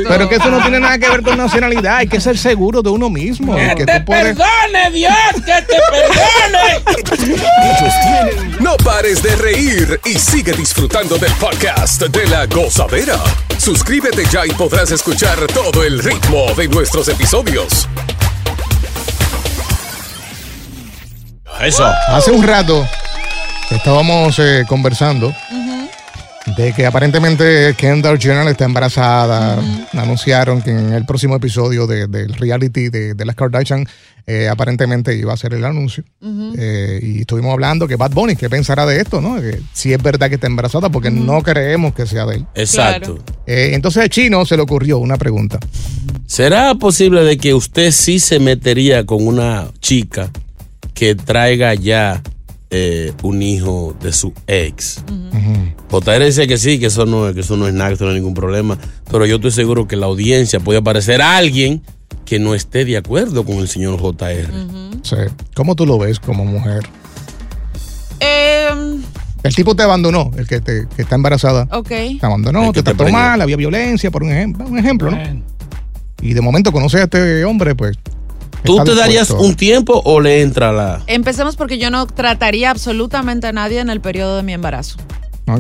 Pero 0.07 0.29
que 0.29 0.35
eso 0.35 0.49
no 0.49 0.61
tiene 0.61 0.79
nada 0.79 0.97
que 0.97 1.09
ver 1.09 1.21
con 1.21 1.37
nacionalidad. 1.37 1.97
Hay 1.97 2.07
que 2.07 2.19
ser 2.21 2.37
seguro 2.37 2.81
de 2.81 2.89
uno 2.89 3.09
mismo. 3.09 3.55
que 3.55 3.85
puedes- 4.05 4.35
perdone, 4.37 4.91
Dios! 4.93 5.13
¡Que 5.45 5.61
te 5.61 5.77
perdone! 5.91 7.39
No 8.59 8.75
pares 8.77 9.21
de 9.23 9.35
reír 9.35 9.99
y 10.05 10.13
sigue 10.17 10.53
disfrutando 10.53 11.17
del 11.17 11.31
podcast 11.33 12.01
de 12.03 12.27
la 12.27 12.45
gozadera. 12.45 13.17
Suscríbete 13.57 14.23
ya 14.31 14.45
y 14.45 14.51
podrás 14.51 14.91
escuchar 14.91 15.37
todo 15.53 15.83
el 15.83 15.99
ritmo 16.01 16.45
de 16.55 16.67
nuestros 16.69 17.07
episodios. 17.09 17.87
Eso. 21.61 21.85
Hace 22.07 22.31
un 22.31 22.43
rato 22.43 22.87
estábamos 23.69 24.39
eh, 24.39 24.63
conversando 24.67 25.33
de 26.57 26.73
que 26.73 26.85
aparentemente 26.85 27.73
Kendall 27.77 28.19
Jenner 28.19 28.47
está 28.47 28.65
embarazada. 28.65 29.61
Anunciaron 29.93 30.61
que 30.61 30.71
en 30.71 30.93
el 30.93 31.05
próximo 31.05 31.35
episodio 31.35 31.87
de- 31.87 32.07
del 32.07 32.33
reality 32.33 32.89
de, 32.89 33.13
de 33.13 33.25
las 33.25 33.35
Kardashian 33.35 33.85
eh, 34.27 34.47
aparentemente 34.47 35.15
iba 35.15 35.33
a 35.33 35.37
ser 35.37 35.53
el 35.53 35.65
anuncio. 35.65 36.03
Eh, 36.57 36.99
y 37.01 37.21
estuvimos 37.21 37.51
hablando 37.53 37.87
que 37.87 37.95
Bad 37.95 38.11
Bunny, 38.11 38.35
¿qué 38.35 38.49
pensará 38.49 38.85
de 38.85 38.99
esto? 39.01 39.21
no? 39.21 39.39
Que 39.41 39.59
si 39.73 39.91
es 39.93 40.01
verdad 40.01 40.29
que 40.29 40.35
está 40.35 40.47
embarazada, 40.47 40.89
porque 40.89 41.09
no 41.11 41.41
creemos 41.41 41.93
que 41.95 42.05
sea 42.05 42.25
de 42.25 42.37
él. 42.37 42.45
Exacto. 42.55 43.17
Eh, 43.47 43.71
entonces 43.73 44.03
a 44.03 44.09
Chino 44.09 44.45
se 44.45 44.55
le 44.55 44.61
ocurrió 44.61 44.99
una 44.99 45.17
pregunta. 45.17 45.59
¿Será 46.27 46.75
posible 46.75 47.23
de 47.23 47.37
que 47.37 47.53
usted 47.53 47.91
sí 47.91 48.19
se 48.19 48.39
metería 48.39 49.05
con 49.05 49.25
una 49.25 49.67
chica 49.79 50.29
que 50.93 51.15
traiga 51.15 51.73
ya 51.73 52.21
eh, 52.71 53.13
un 53.23 53.41
hijo 53.41 53.95
de 54.01 54.11
su 54.13 54.33
ex? 54.47 55.03
JR 55.89 56.23
dice 56.25 56.47
que 56.47 56.57
sí, 56.57 56.79
que 56.79 56.85
eso 56.87 57.05
no, 57.05 57.27
es- 57.29 57.33
que 57.35 57.41
eso 57.41 57.57
no 57.57 57.67
es 57.67 57.73
nada, 57.73 57.89
que 57.89 57.95
eso 57.95 58.03
no 58.05 58.11
hay 58.11 58.17
ningún 58.17 58.33
problema. 58.35 58.77
Pero 59.11 59.25
yo 59.25 59.35
estoy 59.37 59.51
seguro 59.51 59.87
que 59.87 59.95
la 59.95 60.05
audiencia 60.05 60.59
puede 60.59 60.79
aparecer 60.79 61.21
a 61.21 61.37
alguien 61.37 61.81
que 62.25 62.37
no 62.39 62.53
esté 62.53 62.85
de 62.85 62.97
acuerdo 62.97 63.43
con 63.43 63.55
el 63.57 63.67
señor 63.67 63.99
JR. 63.99 64.47
Sí. 65.03 65.15
¿Cómo 65.55 65.75
tú 65.75 65.85
lo 65.87 65.97
ves 65.97 66.19
como 66.19 66.45
mujer? 66.45 66.83
Em, 68.19 69.01
El 69.43 69.55
tipo 69.55 69.75
te 69.75 69.83
abandonó, 69.83 70.31
el 70.37 70.47
que, 70.47 70.59
te, 70.59 70.87
que 70.95 71.01
está 71.01 71.15
embarazada. 71.15 71.67
ok. 71.71 71.87
Te 71.87 72.19
abandonó, 72.21 72.71
te 72.73 72.79
te 72.79 72.83
trató 72.83 73.03
preñó. 73.05 73.17
mal, 73.17 73.41
había 73.41 73.55
violencia, 73.55 74.11
por 74.11 74.23
un 74.23 74.31
ejemplo, 74.31 74.65
un 74.67 74.77
ejemplo, 74.77 75.09
¿no? 75.11 75.17
Y 76.21 76.33
de 76.33 76.41
momento 76.41 76.71
conoces 76.73 76.99
a 77.01 77.03
este 77.05 77.45
hombre, 77.45 77.73
pues. 77.75 77.97
¿Tú 78.63 78.83
te 78.83 78.95
darías 78.95 79.31
un 79.31 79.55
tiempo 79.55 80.01
o 80.05 80.19
le 80.21 80.41
entra 80.41 80.71
la... 80.71 81.01
Empecemos 81.07 81.55
porque 81.55 81.77
yo 81.77 81.89
no 81.89 82.05
trataría 82.07 82.69
absolutamente 82.71 83.47
a 83.47 83.51
nadie 83.51 83.79
en 83.79 83.89
el 83.89 84.01
periodo 84.01 84.37
de 84.37 84.43
mi 84.43 84.53
embarazo. 84.53 84.97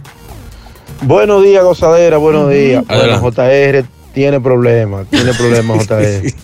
Buenos 1.03 1.45
días, 1.45 1.63
gozadera, 1.63 2.17
buenos 2.19 2.51
días. 2.51 2.83
Adelante. 2.89 3.21
Bueno, 3.21 3.37
JR 3.37 3.85
tiene 4.13 4.41
problemas, 4.41 5.07
tiene 5.09 5.33
problemas, 5.33 5.79
JR. 5.87 6.35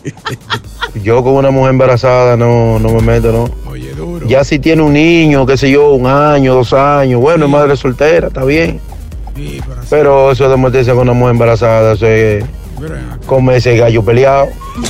Yo 1.02 1.25
con 1.25 1.32
una 1.34 1.50
mujer 1.50 1.70
embarazada 1.70 2.37
no, 2.37 2.78
no 2.78 2.88
me 2.90 3.00
meto, 3.00 3.32
¿no? 3.32 3.50
Ya 4.26 4.44
si 4.44 4.58
tiene 4.58 4.82
un 4.82 4.92
niño, 4.92 5.46
qué 5.46 5.56
sé 5.56 5.70
yo, 5.70 5.92
un 5.92 6.06
año, 6.06 6.54
dos 6.54 6.72
años, 6.72 7.20
bueno, 7.20 7.46
es 7.46 7.50
madre 7.50 7.76
soltera, 7.76 8.28
está 8.28 8.44
bien. 8.44 8.80
Sí, 9.36 9.60
pero 9.90 10.30
eso 10.30 10.48
de 10.48 10.56
meterse 10.56 10.92
con 10.92 11.00
una 11.00 11.12
mujer 11.12 11.32
embarazada, 11.32 11.94
eso 11.94 12.06
es 12.06 12.44
comer 13.26 13.56
ese 13.56 13.76
gallo 13.76 14.04
peleado. 14.04 14.48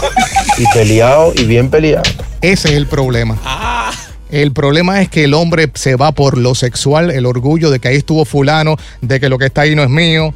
Y 0.57 0.65
peleado, 0.73 1.33
y 1.35 1.47
bien 1.47 1.69
peleado. 1.69 2.05
Ese 2.41 2.69
es 2.69 2.75
el 2.77 2.87
problema. 2.87 3.37
Ah. 3.45 3.91
El 4.31 4.53
problema 4.53 5.01
es 5.01 5.09
que 5.09 5.25
el 5.25 5.35
hombre 5.35 5.71
se 5.75 5.97
va 5.97 6.13
por 6.13 6.39
lo 6.39 6.55
sexual, 6.55 7.11
el 7.11 7.27
orgullo 7.27 7.71
de 7.71 7.81
que 7.81 7.89
ahí 7.89 7.97
estuvo 7.97 8.25
fulano, 8.25 8.77
de 9.01 9.19
que 9.19 9.29
lo 9.29 9.39
que 9.39 9.47
está 9.47 9.63
ahí 9.63 9.75
no 9.75 9.83
es 9.83 9.91
mío. 9.91 10.33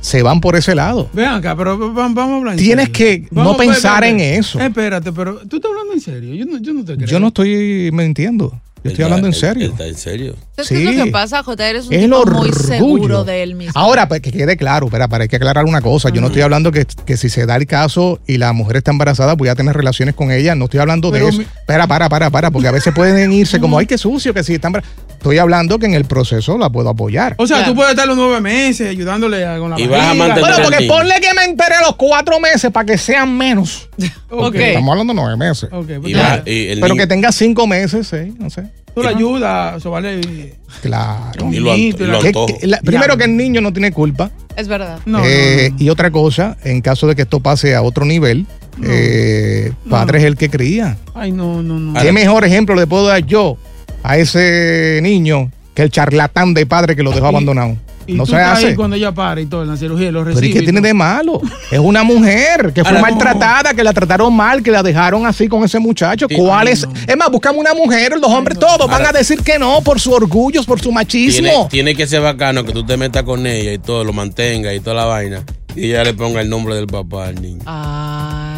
Se 0.00 0.22
van 0.22 0.40
por 0.40 0.56
ese 0.56 0.74
lado. 0.74 1.08
Ven 1.12 1.26
acá, 1.28 1.54
pero 1.56 1.78
va- 1.78 1.86
va- 1.86 2.08
vamos 2.14 2.18
a 2.18 2.36
hablar 2.38 2.54
en 2.54 2.58
Tienes 2.60 2.86
serio. 2.86 3.26
que 3.28 3.28
no 3.30 3.56
pensar 3.56 4.02
en 4.04 4.18
eso. 4.20 4.58
Espérate, 4.60 5.12
pero 5.12 5.36
tú 5.48 5.56
estás 5.56 5.70
hablando 5.70 5.92
en 5.92 6.00
serio. 6.00 6.34
Yo 6.34 6.46
no, 6.46 6.58
yo 6.58 6.72
no 6.72 6.84
te 6.84 6.96
creo. 6.96 7.06
Yo 7.06 7.20
no 7.20 7.28
estoy 7.28 7.90
mintiendo. 7.92 8.58
Yo 8.82 8.92
estoy 8.92 9.04
hablando 9.04 9.26
en 9.26 9.34
serio. 9.34 9.66
Está 9.72 9.86
en 9.86 9.94
serio. 9.94 10.36
¿Sabes 10.56 10.68
qué 10.70 10.78
es 10.78 10.84
lo 10.84 10.90
Sí. 10.92 11.04
que 11.04 11.10
pasa? 11.12 11.42
JR 11.42 11.76
es 11.76 11.84
un 11.88 11.90
tipo 11.90 12.24
muy 12.30 12.50
seguro 12.50 13.24
de 13.24 13.42
él 13.42 13.54
mismo. 13.54 13.72
Ahora, 13.74 14.08
pues, 14.08 14.22
que 14.22 14.32
quede 14.32 14.56
claro, 14.56 14.86
espera, 14.86 15.06
para 15.06 15.24
hay 15.24 15.28
que 15.28 15.36
aclarar 15.36 15.66
una 15.66 15.82
cosa. 15.82 16.08
Yo 16.08 16.22
no 16.22 16.28
estoy 16.28 16.40
hablando 16.40 16.72
que, 16.72 16.86
que 17.04 17.18
si 17.18 17.28
se 17.28 17.44
da 17.44 17.56
el 17.56 17.66
caso 17.66 18.20
y 18.26 18.38
la 18.38 18.54
mujer 18.54 18.78
está 18.78 18.90
embarazada, 18.90 19.34
voy 19.34 19.48
a 19.48 19.54
tener 19.54 19.76
relaciones 19.76 20.14
con 20.14 20.30
ella. 20.32 20.54
No 20.54 20.64
estoy 20.64 20.80
hablando 20.80 21.10
Pero 21.10 21.26
de 21.26 21.30
eso. 21.30 21.38
mi- 21.40 21.44
Espera, 21.44 21.86
para, 21.86 22.08
para, 22.08 22.30
para, 22.30 22.50
porque 22.50 22.68
a 22.68 22.72
veces 22.72 22.94
pueden 22.94 23.30
irse 23.34 23.60
como, 23.60 23.76
ay, 23.78 23.84
qué 23.84 23.98
sucio, 23.98 24.32
que 24.32 24.42
si 24.42 24.54
está 24.54 24.68
embarazada. 24.68 24.94
Estoy 25.20 25.36
hablando 25.36 25.78
que 25.78 25.84
en 25.84 25.92
el 25.92 26.06
proceso 26.06 26.56
la 26.56 26.70
puedo 26.70 26.88
apoyar. 26.88 27.34
O 27.36 27.46
sea, 27.46 27.62
tú 27.66 27.74
puedes 27.74 27.90
estar 27.90 28.08
los 28.08 28.16
nueve 28.16 28.40
meses 28.40 28.88
ayudándole 28.88 29.44
a- 29.44 29.58
con 29.58 29.68
la 29.68 29.78
Y 29.78 29.86
vas 29.86 30.00
a 30.00 30.14
Bueno, 30.14 30.34
porque 30.64 30.86
ponle 30.86 31.14
que 31.20 31.34
me 31.34 31.44
enteré 31.44 31.74
los 31.82 31.94
cuatro 31.96 32.40
meses 32.40 32.70
para 32.70 32.86
que 32.86 32.96
sean 32.96 33.36
menos. 33.36 33.90
Ok. 34.30 34.54
Estamos 34.54 34.92
hablando 34.92 35.12
de 35.12 35.20
nueve 35.20 35.36
meses. 35.36 35.68
Ok, 35.70 35.86
pues 36.00 36.06
Y 36.06 36.14
ya. 36.14 36.36
va- 36.38 36.42
y 36.50 36.68
el 36.68 36.80
Pero 36.80 36.94
que 36.96 37.06
tenga 37.06 37.32
cinco 37.32 37.66
meses, 37.66 38.06
sí, 38.08 38.32
no 38.38 38.48
sé. 38.48 38.62
Tú 38.94 39.02
le 39.02 39.08
ayudas, 39.10 39.76
eso 39.76 39.90
vale. 39.90 40.54
Claro. 40.80 41.52
Y 41.52 41.56
lo, 41.58 41.76
y 41.76 41.92
lo 41.92 42.20
Que- 42.20 42.28
antojo. 42.28 42.46
que- 42.58 42.66
la- 42.66 42.78
primero 42.80 43.18
que 43.18 43.24
el 43.24 43.36
niño 43.36 43.60
no 43.60 43.72
tiene 43.74 43.92
culpa. 43.92 44.30
Es 44.56 44.68
verdad. 44.68 45.00
No, 45.04 45.20
Eh, 45.22 45.68
no, 45.72 45.76
no. 45.76 45.84
Y 45.84 45.90
otra 45.90 46.10
cosa, 46.10 46.56
en 46.64 46.80
caso 46.80 47.06
de 47.06 47.14
que 47.14 47.22
esto 47.22 47.40
pase 47.40 47.74
a 47.74 47.82
otro 47.82 48.06
nivel, 48.06 48.46
eh, 48.82 49.72
padre 49.90 50.18
es 50.20 50.24
el 50.24 50.36
que 50.36 50.48
cría. 50.48 50.96
Ay, 51.14 51.30
no, 51.32 51.62
no, 51.62 51.78
no. 51.78 52.00
¿Qué 52.00 52.10
mejor 52.12 52.44
ejemplo 52.46 52.74
le 52.74 52.86
puedo 52.86 53.06
dar 53.06 53.24
yo 53.26 53.58
a 54.02 54.16
ese 54.18 55.00
niño 55.02 55.50
que 55.74 55.82
el 55.82 55.90
charlatán 55.90 56.54
de 56.54 56.66
padre 56.66 56.96
que 56.96 57.02
lo 57.02 57.10
dejó 57.10 57.26
Y- 57.26 57.28
abandonado? 57.28 57.76
Y 58.06 58.14
No 58.14 58.24
tú 58.24 58.32
se 58.32 58.38
estás 58.38 58.58
ahí 58.58 58.64
hace. 58.64 58.76
cuando 58.76 58.96
ella 58.96 59.12
para 59.12 59.40
y 59.40 59.46
todo, 59.46 59.62
en 59.62 59.68
la 59.68 59.76
cirugía, 59.76 60.10
lo 60.10 60.24
Pero 60.24 60.34
recibe. 60.34 60.48
¿y 60.48 60.52
qué 60.54 60.62
tiene 60.62 60.80
de 60.80 60.92
malo? 60.94 61.40
Es 61.70 61.78
una 61.78 62.02
mujer 62.02 62.72
que 62.72 62.82
fue 62.82 62.98
maltratada, 63.00 63.72
que 63.72 63.84
la 63.84 63.92
trataron 63.92 64.34
mal, 64.34 64.64
que 64.64 64.70
la 64.72 64.82
dejaron 64.82 65.26
así 65.26 65.46
con 65.46 65.62
ese 65.62 65.78
muchacho. 65.78 66.26
Sí. 66.28 66.34
¿Cuál 66.34 66.66
Ay, 66.66 66.72
es? 66.72 66.88
no. 66.88 66.92
Es 67.06 67.16
más, 67.16 67.30
buscamos 67.30 67.60
una 67.60 67.72
mujer, 67.72 68.18
los 68.18 68.30
hombres 68.32 68.58
todos 68.58 68.90
van 68.90 69.06
a 69.06 69.12
decir 69.12 69.40
que 69.44 69.60
no 69.60 69.80
por 69.82 70.00
su 70.00 70.12
orgullo, 70.12 70.64
por 70.64 70.78
su 70.80 70.84
Tiene, 70.88 70.94
machismo. 70.94 71.68
tiene 71.70 71.94
que 71.94 72.06
ser 72.08 72.20
bacano 72.22 72.64
que 72.64 72.72
tú 72.72 72.84
te 72.84 72.96
metas 72.96 73.22
con 73.22 73.46
ella 73.46 73.72
y 73.72 73.78
todo, 73.78 74.02
lo 74.02 74.12
mantenga 74.12 74.74
y 74.74 74.80
toda 74.80 74.96
la 74.96 75.04
vaina. 75.04 75.44
Y 75.76 75.84
ella 75.90 76.02
le 76.02 76.14
ponga 76.14 76.40
el 76.40 76.48
nombre 76.50 76.74
del 76.74 76.88
papá 76.88 77.28
al 77.28 77.40
niño. 77.40 77.60
Ay. 77.66 78.49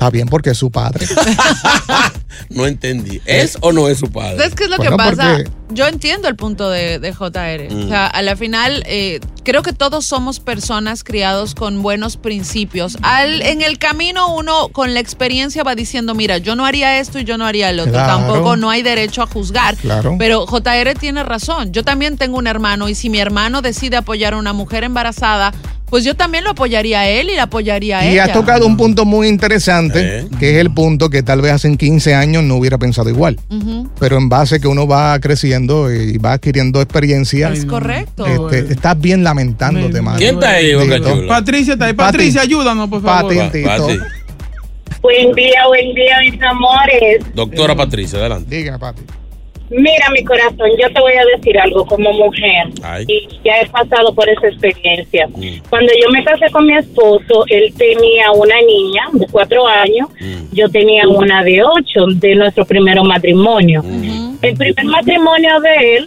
Está 0.00 0.08
bien 0.08 0.28
porque 0.28 0.48
es 0.50 0.56
su 0.56 0.70
padre. 0.70 1.06
No 2.48 2.66
entendí. 2.66 3.20
¿Es 3.26 3.58
o 3.60 3.70
no 3.70 3.86
es 3.88 3.98
su 3.98 4.10
padre? 4.10 4.36
¿Sabes 4.38 4.54
qué 4.54 4.64
es 4.64 4.70
lo 4.70 4.76
Bueno, 4.78 4.92
que 4.92 4.96
pasa? 4.96 5.36
porque- 5.36 5.50
Yo 5.74 5.86
entiendo 5.86 6.26
el 6.26 6.36
punto 6.36 6.70
de, 6.70 6.98
de 6.98 7.12
JR. 7.12 7.68
Mm. 7.70 7.84
O 7.84 7.88
sea, 7.88 8.06
a 8.06 8.22
la 8.22 8.34
final, 8.34 8.82
eh, 8.86 9.20
creo 9.44 9.62
que 9.62 9.72
todos 9.72 10.06
somos 10.06 10.40
personas 10.40 11.04
criados 11.04 11.54
con 11.54 11.82
buenos 11.82 12.16
principios. 12.16 12.96
Al, 13.02 13.42
en 13.42 13.60
el 13.62 13.78
camino, 13.78 14.34
uno 14.34 14.68
con 14.70 14.94
la 14.94 15.00
experiencia 15.00 15.62
va 15.62 15.74
diciendo, 15.74 16.14
mira, 16.14 16.38
yo 16.38 16.56
no 16.56 16.64
haría 16.64 16.98
esto 16.98 17.18
y 17.20 17.24
yo 17.24 17.36
no 17.36 17.44
haría 17.46 17.68
el 17.70 17.78
otro. 17.78 17.92
Claro. 17.92 18.16
Tampoco 18.24 18.56
no 18.56 18.70
hay 18.70 18.82
derecho 18.82 19.22
a 19.22 19.26
juzgar. 19.26 19.76
Claro. 19.76 20.16
Pero 20.18 20.46
JR 20.46 20.94
tiene 20.98 21.22
razón. 21.22 21.72
Yo 21.72 21.84
también 21.84 22.16
tengo 22.16 22.38
un 22.38 22.46
hermano 22.46 22.88
y 22.88 22.94
si 22.94 23.10
mi 23.10 23.18
hermano 23.20 23.60
decide 23.60 23.96
apoyar 23.98 24.32
a 24.32 24.38
una 24.38 24.52
mujer 24.54 24.82
embarazada, 24.82 25.52
pues 25.90 26.04
yo 26.04 26.14
también 26.14 26.44
lo 26.44 26.50
apoyaría 26.50 27.00
a 27.00 27.08
él 27.08 27.30
y 27.30 27.36
la 27.36 27.42
apoyaría 27.44 27.98
a 27.98 28.04
Y 28.06 28.12
ella. 28.12 28.24
has 28.24 28.32
tocado 28.32 28.66
un 28.66 28.76
punto 28.76 29.04
muy 29.04 29.28
interesante, 29.28 30.20
Eh. 30.20 30.26
que 30.38 30.52
es 30.52 30.56
el 30.58 30.72
punto 30.72 31.10
que 31.10 31.22
tal 31.22 31.40
vez 31.42 31.52
hace 31.52 31.76
15 31.76 32.14
años 32.14 32.42
no 32.44 32.56
hubiera 32.56 32.78
pensado 32.78 33.10
igual. 33.10 33.38
Pero 33.98 34.16
en 34.16 34.28
base 34.28 34.60
que 34.60 34.68
uno 34.68 34.86
va 34.86 35.18
creciendo 35.20 35.92
y 35.92 36.16
va 36.18 36.32
adquiriendo 36.34 36.80
experiencia, 36.80 37.50
Es 37.52 37.64
correcto. 37.64 38.26
este, 38.26 38.72
estás 38.72 38.98
bien 39.00 39.24
lamentándote, 39.24 39.92
Me- 39.94 40.00
mano. 40.02 40.18
¿Quién 40.18 40.34
está 40.36 40.50
ahí, 40.50 40.74
Boca. 40.74 40.98
Chula? 40.98 41.28
Patricia 41.28 41.72
está 41.74 41.86
ahí. 41.86 41.92
Pati. 41.92 42.12
Patricia, 42.12 42.40
ayúdanos, 42.42 42.88
por 42.88 43.02
favor. 43.02 43.34
Pati. 43.36 43.62
Pa- 43.64 43.76
Pati. 43.76 43.98
Buen 45.02 45.32
día, 45.34 45.66
buen 45.66 45.94
día, 45.94 46.16
mis 46.30 46.42
amores. 46.42 47.24
Doctora 47.34 47.74
Patricia, 47.74 48.18
adelante. 48.18 48.54
Dígame, 48.54 48.78
Pati. 48.78 49.02
Mira, 49.70 50.10
mi 50.12 50.24
corazón, 50.24 50.68
yo 50.82 50.92
te 50.92 51.00
voy 51.00 51.12
a 51.12 51.24
decir 51.36 51.56
algo 51.58 51.86
como 51.86 52.12
mujer. 52.12 52.68
Ay. 52.82 53.04
Y 53.06 53.28
ya 53.44 53.60
he 53.60 53.68
pasado 53.68 54.12
por 54.12 54.28
esa 54.28 54.48
experiencia. 54.48 55.28
Mm. 55.28 55.60
Cuando 55.70 55.92
yo 56.02 56.10
me 56.10 56.24
casé 56.24 56.50
con 56.50 56.66
mi 56.66 56.76
esposo, 56.76 57.44
él 57.48 57.72
tenía 57.76 58.32
una 58.32 58.60
niña 58.62 59.02
de 59.12 59.26
cuatro 59.30 59.66
años, 59.66 60.08
Mm. 60.20 60.52
yo 60.54 60.68
tenía 60.68 61.06
una 61.08 61.44
de 61.44 61.62
ocho 61.62 62.06
de 62.16 62.34
nuestro 62.34 62.64
primer 62.64 63.00
matrimonio. 63.02 63.82
Mm. 63.84 64.38
El 64.42 64.56
primer 64.56 64.84
matrimonio 64.86 65.60
de 65.60 65.96
él 65.98 66.06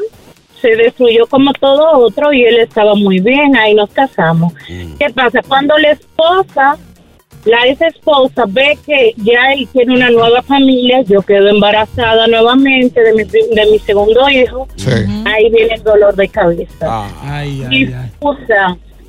se 0.62 0.76
destruyó 0.76 1.26
como 1.28 1.54
todo 1.54 2.00
otro 2.00 2.34
y 2.34 2.44
él 2.44 2.60
estaba 2.60 2.96
muy 2.96 3.20
bien, 3.20 3.56
ahí 3.56 3.74
nos 3.74 3.90
casamos. 3.92 4.54
Mm. 4.70 4.98
¿Qué 5.00 5.10
pasa? 5.10 5.42
Cuando 5.48 5.78
la 5.78 5.92
esposa, 5.92 6.78
la 7.46 7.68
ex 7.68 7.82
esposa 7.82 8.46
ve 8.48 8.78
que 8.86 9.14
ya 9.18 9.54
él 9.54 9.68
tiene 9.74 9.94
una 9.94 10.10
nueva 10.10 10.42
familia, 10.44 11.02
yo 11.04 11.22
quedo 11.22 11.50
embarazada 11.50 12.26
nuevamente 12.28 13.02
de 13.02 13.14
mi, 13.14 13.24
de 13.24 13.72
mi 13.72 13.80
segundo 13.80 14.30
hijo, 14.30 14.68
Sí. 14.78 14.90
ahí 15.26 15.50
viene 15.50 15.76
el 15.76 15.84
dolor 15.84 16.16
de 16.16 16.28
cabeza. 16.30 16.78
Ah, 16.84 17.10
Ay, 17.24 17.64
ay, 17.70 17.94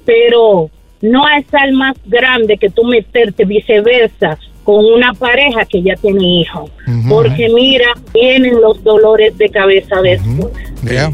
pero 0.05 0.71
no 1.01 1.27
hay 1.27 1.43
sal 1.45 1.73
más 1.73 1.97
grande 2.07 2.57
que 2.57 2.71
tú 2.71 2.85
meterte 2.85 3.45
viceversa 3.45 4.39
con 4.65 4.85
una 4.85 5.13
pareja 5.13 5.65
que 5.67 5.83
ya 5.83 5.95
tiene 5.97 6.41
hijos. 6.41 6.71
Porque 7.09 7.49
mira, 7.51 7.87
vienen 8.15 8.61
los 8.61 8.83
dolores 8.83 9.37
de 9.37 9.49
cabeza 9.51 10.01
después. 10.03 10.53
Ya. 10.83 11.11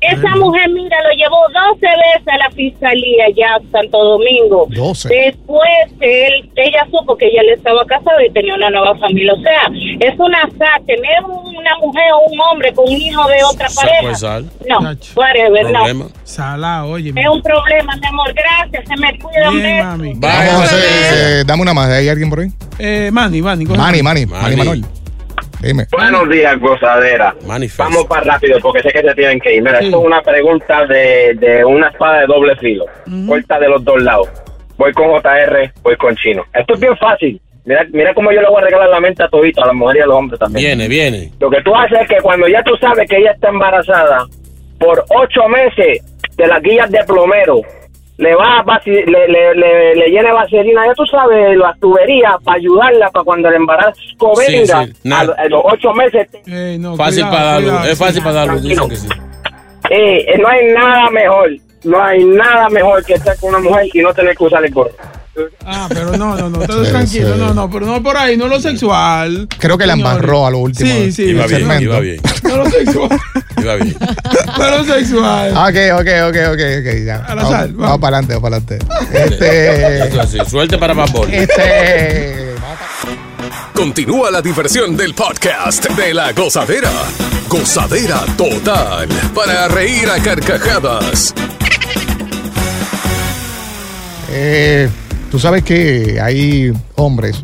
Esa 0.00 0.36
mujer, 0.36 0.70
mira, 0.70 0.96
lo 1.02 1.10
llevó 1.10 1.36
12 1.72 1.80
veces 1.80 2.28
a 2.28 2.36
la 2.36 2.50
fiscalía 2.50 3.26
ya 3.34 3.54
a 3.56 3.60
Santo 3.70 3.98
Domingo. 3.98 4.66
12. 4.70 5.08
Después 5.08 5.70
él, 6.00 6.50
ella 6.56 6.86
supo 6.90 7.16
que 7.16 7.26
ella 7.26 7.42
le 7.42 7.54
estaba 7.54 7.84
casada 7.86 8.24
y 8.24 8.30
tenía 8.30 8.54
una 8.54 8.70
nueva 8.70 8.96
familia. 8.98 9.32
O 9.32 9.40
sea, 9.40 9.70
es 10.00 10.18
una 10.18 10.46
tener 10.86 11.24
una 11.24 11.76
mujer 11.78 12.04
o 12.12 12.30
un 12.30 12.40
hombre 12.40 12.72
con 12.72 12.86
un 12.86 13.00
hijo 13.00 13.26
de 13.28 13.44
otra 13.44 13.68
pareja. 13.74 14.14
sal. 14.14 14.50
No, 14.68 14.78
whatever, 15.14 15.64
no. 15.64 15.72
Problema. 15.72 16.06
Sala, 16.24 16.84
oye. 16.84 17.12
Es 17.14 17.28
un 17.28 17.42
problema, 17.42 17.96
mi 17.96 18.06
amor. 18.06 18.34
Gracias, 18.34 18.84
se 18.88 18.96
me 19.00 19.18
cuida 19.18 19.50
Vamos 20.16 20.60
a 20.60 20.64
hacer, 20.64 21.40
eh, 21.40 21.44
dame 21.46 21.62
una 21.62 21.74
más. 21.74 21.88
¿Hay 21.90 22.08
alguien 22.08 22.30
por 22.30 22.40
ahí? 22.40 22.48
Eh, 22.78 23.10
Manny, 23.12 23.42
Manny. 23.42 23.64
Manny, 23.64 24.02
Manny, 24.02 24.26
Manny, 24.26 24.26
Manny. 24.26 24.56
Manuel. 24.56 24.84
Dime. 25.62 25.86
Buenos 25.90 26.28
días, 26.28 26.58
gozadera. 26.60 27.34
Manifest. 27.46 27.78
Vamos 27.78 28.04
para 28.06 28.22
rápido 28.22 28.58
porque 28.60 28.82
sé 28.82 28.90
que 28.90 29.02
se 29.02 29.14
tienen 29.14 29.40
que 29.40 29.54
ir. 29.56 29.62
Mira, 29.62 29.78
Sí. 29.78 29.86
esto 29.86 30.00
es 30.00 30.06
una 30.06 30.22
pregunta 30.22 30.86
de, 30.86 31.34
de 31.38 31.64
una 31.64 31.88
espada 31.88 32.20
de 32.20 32.26
doble 32.26 32.56
filo. 32.56 32.84
Corta 33.26 33.58
de 33.58 33.68
los 33.68 33.84
dos 33.84 34.02
lados. 34.02 34.28
Voy 34.76 34.92
con 34.92 35.08
JR, 35.10 35.72
voy 35.82 35.96
con 35.96 36.14
Chino. 36.16 36.44
Esto 36.52 36.74
es 36.74 36.80
bien 36.80 36.96
fácil. 36.98 37.40
Mira, 37.64 37.84
mira 37.92 38.14
cómo 38.14 38.30
yo 38.30 38.40
le 38.42 38.48
voy 38.48 38.62
a 38.62 38.66
regalar 38.66 38.88
la 38.90 39.00
mente 39.00 39.22
a 39.24 39.28
todito, 39.28 39.62
a 39.62 39.66
las 39.66 39.74
mujeres 39.74 40.00
y 40.00 40.02
a 40.04 40.06
los 40.06 40.16
hombres 40.16 40.38
también. 40.38 40.64
Viene, 40.78 40.88
viene. 40.88 41.32
Lo 41.40 41.50
que 41.50 41.62
tú 41.62 41.74
haces 41.74 42.00
es 42.02 42.08
que 42.08 42.16
cuando 42.22 42.46
ya 42.46 42.62
tú 42.62 42.76
sabes 42.76 43.08
que 43.08 43.16
ella 43.16 43.32
está 43.32 43.48
embarazada, 43.48 44.26
por 44.78 45.04
ocho 45.08 45.48
meses 45.48 46.04
de 46.36 46.46
las 46.46 46.62
guías 46.62 46.90
de 46.90 47.02
plomero, 47.04 47.62
le 48.18 48.34
va 48.34 48.64
le, 48.86 49.04
le, 49.04 49.54
le, 49.54 49.94
le 49.94 50.06
llena 50.08 50.28
de 50.28 50.34
vaselina, 50.34 50.86
ya 50.86 50.94
tú 50.94 51.04
sabes, 51.06 51.56
las 51.58 51.78
tuberías 51.80 52.34
para 52.42 52.56
ayudarla 52.56 53.10
para 53.10 53.24
cuando 53.24 53.48
el 53.48 53.54
embarazo 53.56 53.92
Sí, 53.94 54.16
venga, 54.52 54.84
sí, 54.86 54.92
nada. 55.04 55.34
a, 55.36 55.42
a 55.42 55.48
los 55.48 55.62
ocho 55.64 55.92
meses. 55.92 56.28
No, 56.80 56.96
Fácil 56.96 57.24
cuidado, 57.24 57.32
para 57.32 57.44
darlo. 57.44 57.68
cuidado, 57.70 57.88
Es 57.92 57.98
fácil 57.98 58.14
sí. 58.14 58.20
para 58.20 58.32
darlo. 58.34 58.60
Dicen 58.60 58.88
que 58.88 58.96
sí. 58.96 59.08
Eh, 59.90 60.24
eh, 60.34 60.38
no 60.40 60.48
hay 60.48 60.66
nada 60.72 61.10
mejor, 61.10 61.50
no 61.84 62.02
hay 62.02 62.24
nada 62.24 62.68
mejor 62.70 63.04
que 63.04 63.14
estar 63.14 63.36
con 63.38 63.50
una 63.50 63.60
mujer 63.60 63.86
y 63.92 64.00
no 64.00 64.12
tener 64.14 64.36
que 64.36 64.44
usar 64.44 64.64
el 64.64 64.72
gorro. 64.72 64.90
Ah, 65.66 65.86
pero 65.90 66.16
no, 66.16 66.34
no, 66.34 66.48
no, 66.48 66.60
todo 66.66 66.82
Sí, 66.82 66.90
tranquilo, 66.90 67.34
sí. 67.34 67.38
no, 67.40 67.52
no, 67.52 67.70
pero 67.70 67.84
no 67.84 68.02
por 68.02 68.16
ahí, 68.16 68.38
no 68.38 68.48
lo 68.48 68.58
sexual. 68.58 69.46
Creo 69.58 69.76
que 69.76 69.86
la 69.86 69.92
embarró 69.92 70.46
a 70.46 70.50
lo 70.50 70.58
último. 70.60 70.88
Sí, 70.90 71.12
sí, 71.12 71.24
Iba 71.24 71.42
sí, 71.46 71.48
bien, 71.56 71.60
segmento. 71.60 71.82
iba 71.84 72.00
bien. 72.00 72.20
No 72.44 72.56
lo 72.56 72.64
sexual, 72.70 73.10
Bien. 73.74 73.96
lo 74.58 74.84
sexual. 74.84 75.50
Ok, 75.50 76.00
ok, 76.00 76.08
ok, 76.28 76.36
ok, 76.52 76.60
ok, 76.80 77.04
ya. 77.04 77.24
Vamos, 77.28 77.50
sal, 77.50 77.72
vamos 77.72 77.76
vamos. 77.76 77.98
para 78.00 78.16
adelante, 78.18 78.34
vamos 78.36 78.50
para 78.50 78.56
adelante. 78.56 78.78
Este. 80.16 80.44
Suerte 80.48 80.78
para 80.78 80.94
Babón. 80.94 81.32
este, 81.32 82.54
Continúa 83.74 84.30
la 84.30 84.40
diversión 84.40 84.96
del 84.96 85.14
podcast 85.14 85.84
de 85.90 86.14
la 86.14 86.32
gozadera. 86.32 86.90
Gozadera 87.48 88.24
total. 88.36 89.08
Para 89.34 89.68
reír 89.68 90.08
a 90.08 90.18
carcajadas. 90.22 91.34
Eh, 94.30 94.88
tú 95.30 95.38
sabes 95.38 95.62
que 95.62 96.20
hay 96.20 96.72
hombres, 96.96 97.40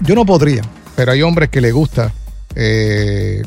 yo 0.00 0.14
no 0.14 0.26
podría, 0.26 0.62
pero 0.94 1.12
hay 1.12 1.22
hombres 1.22 1.48
que 1.48 1.60
les 1.60 1.72
gusta 1.72 2.12
eh, 2.54 3.42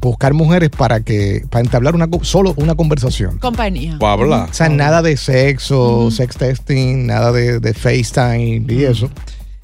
buscar 0.00 0.34
mujeres 0.34 0.70
para 0.70 1.00
que 1.00 1.44
para 1.50 1.64
entablar 1.64 1.94
una 1.94 2.08
solo 2.22 2.54
una 2.56 2.74
conversación. 2.74 3.38
Compañía. 3.38 3.98
Para 3.98 4.12
hablar. 4.12 4.48
O 4.50 4.54
sea, 4.54 4.68
nada 4.68 5.02
de 5.02 5.16
sexo, 5.16 6.10
sex 6.10 6.36
testing, 6.36 7.06
nada 7.06 7.32
de, 7.32 7.60
de 7.60 7.74
FaceTime 7.74 8.64
y 8.68 8.84
eso. 8.84 9.10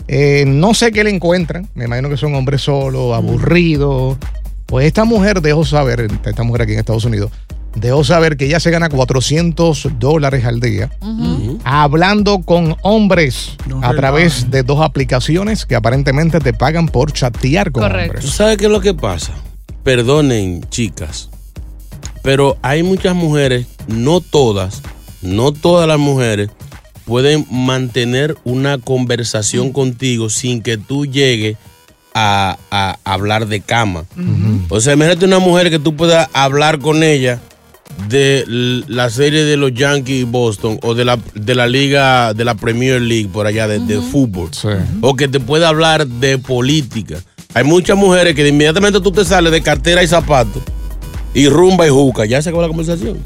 Eh, 0.09 0.45
no 0.47 0.75
sé 0.75 0.93
qué 0.93 1.05
le 1.05 1.11
encuentran. 1.11 1.69
Me 1.75 1.85
imagino 1.85 2.09
que 2.09 2.17
son 2.17 2.35
hombres 2.35 2.63
solos, 2.63 3.15
aburridos. 3.15 4.17
Pues 4.67 4.87
esta 4.87 5.05
mujer 5.05 5.41
dejó 5.43 5.65
saber, 5.65 6.09
esta 6.25 6.43
mujer 6.43 6.63
aquí 6.63 6.73
en 6.73 6.81
Estados 6.81 7.05
Unidos, 7.05 7.31
dejó 7.77 8.03
saber 8.03 8.37
que 8.37 8.47
ella 8.47 8.59
se 8.59 8.71
gana 8.71 8.89
400 8.89 9.91
dólares 9.99 10.45
al 10.45 10.61
día 10.61 10.91
hablando 11.63 12.41
con 12.41 12.75
hombres 12.83 13.57
No 13.67 13.81
a 13.83 13.95
través 13.95 14.51
de 14.51 14.63
dos 14.63 14.81
aplicaciones 14.81 15.67
que 15.67 15.77
aparentemente 15.77 16.41
te 16.41 16.53
pagan 16.53 16.89
por 16.89 17.13
chatear 17.13 17.71
con 17.71 17.83
Correcto. 17.83 18.13
¿Tú 18.15 18.19
hombres. 18.19 18.35
sabes 18.35 18.57
qué 18.57 18.65
es 18.65 18.71
lo 18.71 18.81
que 18.81 18.95
pasa? 18.95 19.33
Perdonen, 19.87 20.69
chicas, 20.69 21.31
pero 22.25 22.59
hay 22.61 22.83
muchas 22.83 23.15
mujeres, 23.15 23.69
no 23.87 24.21
todas, 24.21 24.83
no 25.23 25.53
todas 25.53 25.87
las 25.87 26.01
mujeres 26.01 26.51
pueden 27.05 27.47
mantener 27.53 28.37
una 28.43 28.79
conversación 28.79 29.73
contigo 29.73 30.29
sin 30.29 30.61
que 30.61 30.77
tú 30.77 31.07
llegues 31.07 31.57
a, 32.15 32.59
a 32.73 32.99
hablar 33.05 33.47
de 33.47 33.61
cama. 33.61 34.07
O 34.71 34.81
sea, 34.81 34.95
imagínate 34.95 35.25
una 35.25 35.39
mujer 35.39 35.71
que 35.71 35.79
tú 35.79 35.95
puedas 35.95 36.29
hablar 36.33 36.81
con 36.81 37.05
ella 37.05 37.39
de 38.09 38.45
la 38.89 39.09
serie 39.09 39.45
de 39.45 39.57
los 39.57 39.73
Yankees 39.73 40.23
y 40.23 40.25
Boston 40.25 40.81
o 40.83 40.97
de 40.97 41.05
la, 41.05 41.17
de 41.37 41.55
la 41.55 41.69
liga, 41.69 42.35
de 42.35 42.45
la 42.45 42.57
Premier 42.57 43.01
League 43.01 43.29
por 43.29 43.47
allá, 43.47 43.69
de, 43.69 43.79
de 43.79 44.01
fútbol. 44.01 44.51
O 45.01 45.15
que 45.15 45.29
te 45.29 45.39
pueda 45.39 45.69
hablar 45.69 46.09
de 46.09 46.39
política. 46.39 47.21
Hay 47.57 47.65
muchas 47.65 47.97
mujeres 47.97 48.35
que 48.35 48.43
de 48.43 48.51
inmediatamente 48.51 49.01
tú 49.01 49.11
te 49.11 49.25
sales 49.25 49.51
de 49.51 49.63
cartera 49.63 50.03
y 50.03 50.07
zapatos 50.07 50.63
y 51.33 51.49
rumba 51.49 51.87
y 51.87 51.89
juca, 51.89 52.27
ya 52.27 52.43
se 52.43 52.51
acabó 52.51 52.61
la 52.61 52.69
conversación. 52.69 53.17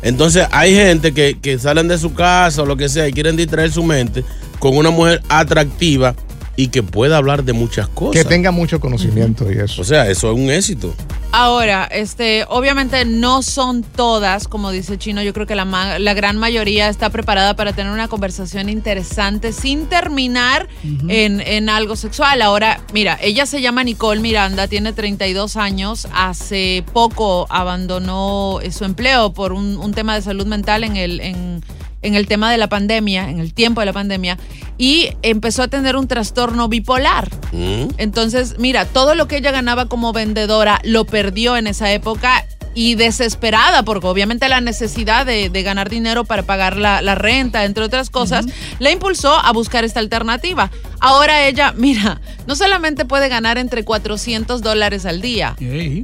Entonces 0.00 0.46
hay 0.52 0.72
gente 0.76 1.12
que, 1.12 1.36
que 1.42 1.58
salen 1.58 1.88
de 1.88 1.98
su 1.98 2.14
casa 2.14 2.62
o 2.62 2.66
lo 2.66 2.76
que 2.76 2.88
sea 2.88 3.08
y 3.08 3.12
quieren 3.12 3.36
distraer 3.36 3.72
su 3.72 3.82
mente 3.82 4.22
con 4.60 4.76
una 4.76 4.90
mujer 4.90 5.22
atractiva 5.28 6.14
y 6.54 6.68
que 6.68 6.84
pueda 6.84 7.16
hablar 7.16 7.42
de 7.42 7.52
muchas 7.52 7.88
cosas. 7.88 8.22
Que 8.22 8.28
tenga 8.28 8.52
mucho 8.52 8.78
conocimiento 8.78 9.50
y 9.50 9.58
eso. 9.58 9.82
O 9.82 9.84
sea, 9.84 10.08
eso 10.08 10.30
es 10.30 10.38
un 10.38 10.48
éxito. 10.48 10.94
Ahora, 11.34 11.84
este, 11.90 12.44
obviamente 12.50 13.06
no 13.06 13.40
son 13.40 13.82
todas, 13.82 14.48
como 14.48 14.70
dice 14.70 14.98
Chino, 14.98 15.22
yo 15.22 15.32
creo 15.32 15.46
que 15.46 15.54
la, 15.54 15.64
ma- 15.64 15.98
la 15.98 16.12
gran 16.12 16.36
mayoría 16.36 16.88
está 16.90 17.08
preparada 17.08 17.56
para 17.56 17.72
tener 17.72 17.90
una 17.90 18.06
conversación 18.08 18.68
interesante 18.68 19.54
sin 19.54 19.86
terminar 19.86 20.68
en, 21.08 21.40
en 21.40 21.70
algo 21.70 21.96
sexual. 21.96 22.42
Ahora, 22.42 22.80
mira, 22.92 23.18
ella 23.22 23.46
se 23.46 23.62
llama 23.62 23.82
Nicole 23.82 24.20
Miranda, 24.20 24.68
tiene 24.68 24.92
32 24.92 25.56
años, 25.56 26.06
hace 26.14 26.84
poco 26.92 27.46
abandonó 27.48 28.58
su 28.70 28.84
empleo 28.84 29.32
por 29.32 29.52
un, 29.54 29.78
un 29.78 29.94
tema 29.94 30.14
de 30.14 30.22
salud 30.22 30.46
mental 30.46 30.84
en 30.84 30.96
el... 30.98 31.20
En, 31.20 31.64
en 32.02 32.14
el 32.14 32.26
tema 32.26 32.50
de 32.50 32.58
la 32.58 32.68
pandemia, 32.68 33.30
en 33.30 33.38
el 33.38 33.54
tiempo 33.54 33.80
de 33.80 33.86
la 33.86 33.92
pandemia, 33.92 34.38
y 34.76 35.10
empezó 35.22 35.62
a 35.62 35.68
tener 35.68 35.96
un 35.96 36.08
trastorno 36.08 36.68
bipolar. 36.68 37.28
Entonces, 37.52 38.56
mira, 38.58 38.84
todo 38.84 39.14
lo 39.14 39.28
que 39.28 39.36
ella 39.36 39.52
ganaba 39.52 39.86
como 39.86 40.12
vendedora 40.12 40.80
lo 40.84 41.04
perdió 41.04 41.56
en 41.56 41.66
esa 41.66 41.92
época 41.92 42.44
y 42.74 42.94
desesperada, 42.94 43.82
porque 43.82 44.06
obviamente 44.06 44.48
la 44.48 44.60
necesidad 44.60 45.26
de, 45.26 45.50
de 45.50 45.62
ganar 45.62 45.88
dinero 45.90 46.24
para 46.24 46.42
pagar 46.44 46.76
la, 46.76 47.02
la 47.02 47.14
renta, 47.14 47.64
entre 47.64 47.84
otras 47.84 48.10
cosas, 48.10 48.46
la 48.78 48.90
impulsó 48.90 49.34
a 49.34 49.52
buscar 49.52 49.84
esta 49.84 50.00
alternativa. 50.00 50.70
Ahora 51.00 51.46
ella, 51.46 51.72
mira, 51.76 52.20
no 52.46 52.56
solamente 52.56 53.04
puede 53.04 53.28
ganar 53.28 53.58
entre 53.58 53.84
400 53.84 54.62
dólares 54.62 55.04
al 55.06 55.20
día, 55.20 55.56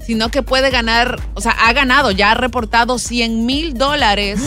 sino 0.05 0.29
que 0.31 0.43
puede 0.43 0.71
ganar, 0.71 1.21
o 1.35 1.41
sea, 1.41 1.53
ha 1.53 1.73
ganado, 1.73 2.11
ya 2.11 2.33
ha 2.33 2.35
reportado 2.35 2.99
100 2.99 3.47
mil 3.47 3.75
dólares 3.75 4.41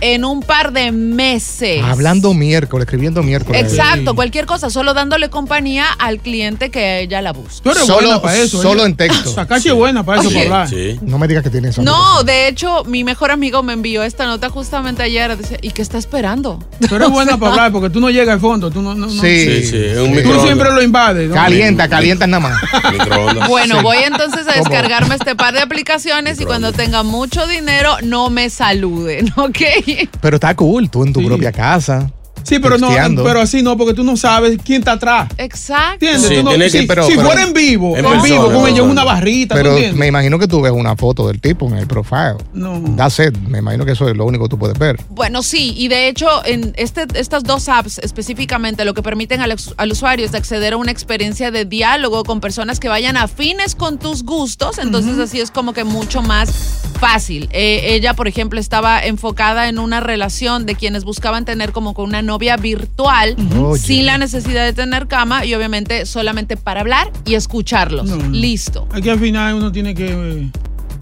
en 0.00 0.24
un 0.24 0.40
par 0.42 0.72
de 0.72 0.92
meses. 0.92 1.82
Hablando 1.84 2.34
miércoles, 2.34 2.86
escribiendo 2.86 3.22
miércoles. 3.22 3.62
Exacto, 3.62 4.14
cualquier 4.14 4.46
cosa, 4.46 4.70
solo 4.70 4.94
dándole 4.94 5.30
compañía 5.30 5.84
al 5.98 6.18
cliente 6.20 6.70
que 6.70 7.00
ella 7.02 7.20
la 7.22 7.32
busca. 7.32 7.62
Tú 7.62 7.70
eres 7.70 7.84
Solo- 7.86 8.08
buena 8.08 8.22
para 8.22 8.36
eso. 8.38 8.60
solo 8.62 8.82
¿eh? 8.82 8.86
en 8.86 8.96
texto. 8.96 9.30
Sacache 9.34 9.68
es 9.68 9.74
buena 9.74 10.04
para 10.04 10.20
eso, 10.20 10.28
Oye. 10.28 10.44
para 10.48 10.64
hablar. 10.64 10.96
No 11.02 11.18
me 11.18 11.28
digas 11.28 11.42
que 11.44 11.50
tiene 11.50 11.59
No, 11.82 12.22
de 12.24 12.48
hecho, 12.48 12.84
mi 12.84 13.04
mejor 13.04 13.30
amigo 13.30 13.62
me 13.62 13.72
envió 13.72 14.02
esta 14.02 14.26
nota 14.26 14.48
justamente 14.50 15.02
ayer. 15.02 15.36
Dice, 15.36 15.58
¿y 15.62 15.70
qué 15.70 15.82
está 15.82 15.98
esperando? 15.98 16.58
Tú 16.88 16.94
eres 16.96 17.08
buena 17.10 17.36
para 17.38 17.52
hablar 17.52 17.72
porque 17.72 17.90
tú 17.90 18.00
no 18.00 18.10
llegas 18.10 18.34
al 18.34 18.40
fondo. 18.40 18.70
Tú, 18.70 18.82
no, 18.82 18.94
no- 18.94 19.06
no- 19.06 19.12
Sí, 19.12 19.44
Sí, 19.44 19.64
sí, 19.64 19.76
es 19.76 19.98
un 19.98 20.12
tú 20.22 20.40
siempre 20.40 20.70
lo 20.70 20.82
invades. 20.82 21.28
¿no? 21.28 21.34
Calienta, 21.34 21.88
calienta 21.88 22.26
nada 22.26 22.40
más. 22.40 22.60
Bueno, 23.48 23.76
Sí. 23.78 23.82
voy 23.82 23.98
entonces 23.98 24.46
a 24.48 24.52
¿Cómo? 24.52 24.64
descargarme 24.64 25.14
este 25.14 25.34
par 25.34 25.54
de 25.54 25.60
aplicaciones 25.60 26.40
y 26.40 26.44
cuando 26.44 26.72
tenga 26.72 27.02
mucho 27.02 27.46
dinero, 27.46 27.96
no 28.02 28.30
me 28.30 28.50
saluden, 28.50 29.32
¿ok? 29.36 29.58
Pero 30.20 30.36
está 30.36 30.54
cool, 30.54 30.90
tú 30.90 31.04
en 31.04 31.12
tu 31.12 31.24
propia 31.24 31.52
casa. 31.52 32.10
Sí, 32.50 32.58
pero 32.58 32.76
no, 32.78 32.88
pero 33.24 33.40
así 33.40 33.62
no, 33.62 33.76
porque 33.76 33.94
tú 33.94 34.02
no 34.04 34.16
sabes 34.16 34.58
quién 34.64 34.80
está 34.80 34.92
atrás. 34.92 35.28
Exacto. 35.38 36.04
¿Entiendes? 36.04 36.28
Sí, 36.28 36.34
Tú 36.36 36.42
no- 36.42 36.50
tiene 36.50 36.64
que- 36.70 36.80
si 36.80 36.86
pero- 36.86 37.06
si 37.06 37.12
pero- 37.14 37.22
fuera 37.26 37.42
en 37.44 37.52
vivo, 37.52 37.96
En 37.96 38.04
en, 38.04 38.10
persona, 38.10 38.24
vivo, 38.24 38.52
con 38.52 38.68
ellos 38.68 38.86
una 38.88 39.04
barrita, 39.04 39.54
¿tú 39.54 39.62
Pero 39.62 39.96
me 39.96 40.06
imagino 40.08 40.38
que 40.38 40.46
tú 40.48 40.60
ves 40.60 40.72
una 40.72 40.96
foto 40.96 41.26
del 41.28 41.40
tipo 41.40 41.66
en 41.68 41.74
el 41.78 41.86
profile. 41.86 42.36
No. 42.52 42.82
That's 42.96 43.18
it. 43.20 43.36
Me 43.48 43.58
imagino 43.58 43.84
que 43.86 43.92
eso 43.92 44.08
es 44.08 44.16
lo 44.16 44.24
único 44.26 44.44
que 44.44 44.50
tú 44.50 44.58
puedes 44.58 44.78
ver. 44.78 44.98
Bueno, 45.10 45.42
sí, 45.42 45.74
y 45.76 45.88
de 45.88 46.08
hecho, 46.08 46.26
en 46.44 46.72
este, 46.76 47.06
estas 47.14 47.44
dos 47.44 47.68
apps 47.68 47.98
específicamente 47.98 48.84
lo 48.84 48.94
que 48.94 49.02
permiten 49.02 49.40
al, 49.40 49.52
ex- 49.52 49.72
al 49.76 49.92
usuario 49.92 50.26
es 50.26 50.34
acceder 50.34 50.72
a 50.72 50.76
una 50.76 50.90
experiencia 50.90 51.50
de 51.52 51.64
diálogo 51.64 52.24
con 52.24 52.40
personas 52.40 52.80
que 52.80 52.88
vayan 52.88 53.16
afines 53.16 53.74
con 53.76 53.98
tus 53.98 54.24
gustos, 54.24 54.78
entonces 54.78 55.18
así 55.18 55.40
es 55.40 55.50
como 55.52 55.72
que 55.72 55.84
mucho 55.84 56.20
más 56.20 56.50
fácil. 56.98 57.48
Eh, 57.52 57.94
ella, 57.94 58.14
por 58.14 58.26
ejemplo, 58.28 58.58
estaba 58.60 59.00
enfocada 59.04 59.68
en 59.68 59.78
una 59.78 60.00
relación 60.00 60.66
de 60.66 60.74
quienes 60.74 61.04
buscaban 61.04 61.44
tener 61.44 61.72
como 61.72 61.94
con 61.94 62.06
una 62.06 62.22
novia 62.22 62.39
virtual 62.60 63.36
Oye. 63.58 63.80
sin 63.80 64.06
la 64.06 64.18
necesidad 64.18 64.64
de 64.64 64.72
tener 64.72 65.06
cama 65.06 65.44
y 65.44 65.54
obviamente 65.54 66.06
solamente 66.06 66.56
para 66.56 66.80
hablar 66.80 67.10
y 67.24 67.34
escucharlos. 67.34 68.06
No, 68.06 68.16
no. 68.16 68.28
Listo. 68.30 68.88
Aquí 68.92 69.08
al 69.10 69.18
final 69.20 69.54
uno 69.54 69.70
tiene 69.72 69.94
que 69.94 70.08
eh, 70.10 70.50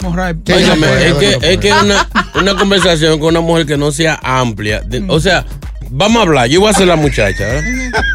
morrar. 0.02 0.36
Sí, 0.44 0.52
es 0.52 1.14
que, 1.14 1.38
es 1.52 1.58
que 1.58 1.72
una, 1.72 2.08
una 2.34 2.56
conversación 2.56 3.18
con 3.18 3.28
una 3.30 3.40
mujer 3.40 3.66
que 3.66 3.76
no 3.76 3.90
sea 3.92 4.18
amplia. 4.22 4.80
de- 4.80 5.04
o 5.08 5.20
sea, 5.20 5.44
vamos 5.90 6.18
a 6.18 6.22
hablar. 6.22 6.48
Yo 6.48 6.60
voy 6.60 6.70
a 6.70 6.72
ser 6.72 6.86
la 6.86 6.96
muchacha. 6.96 7.44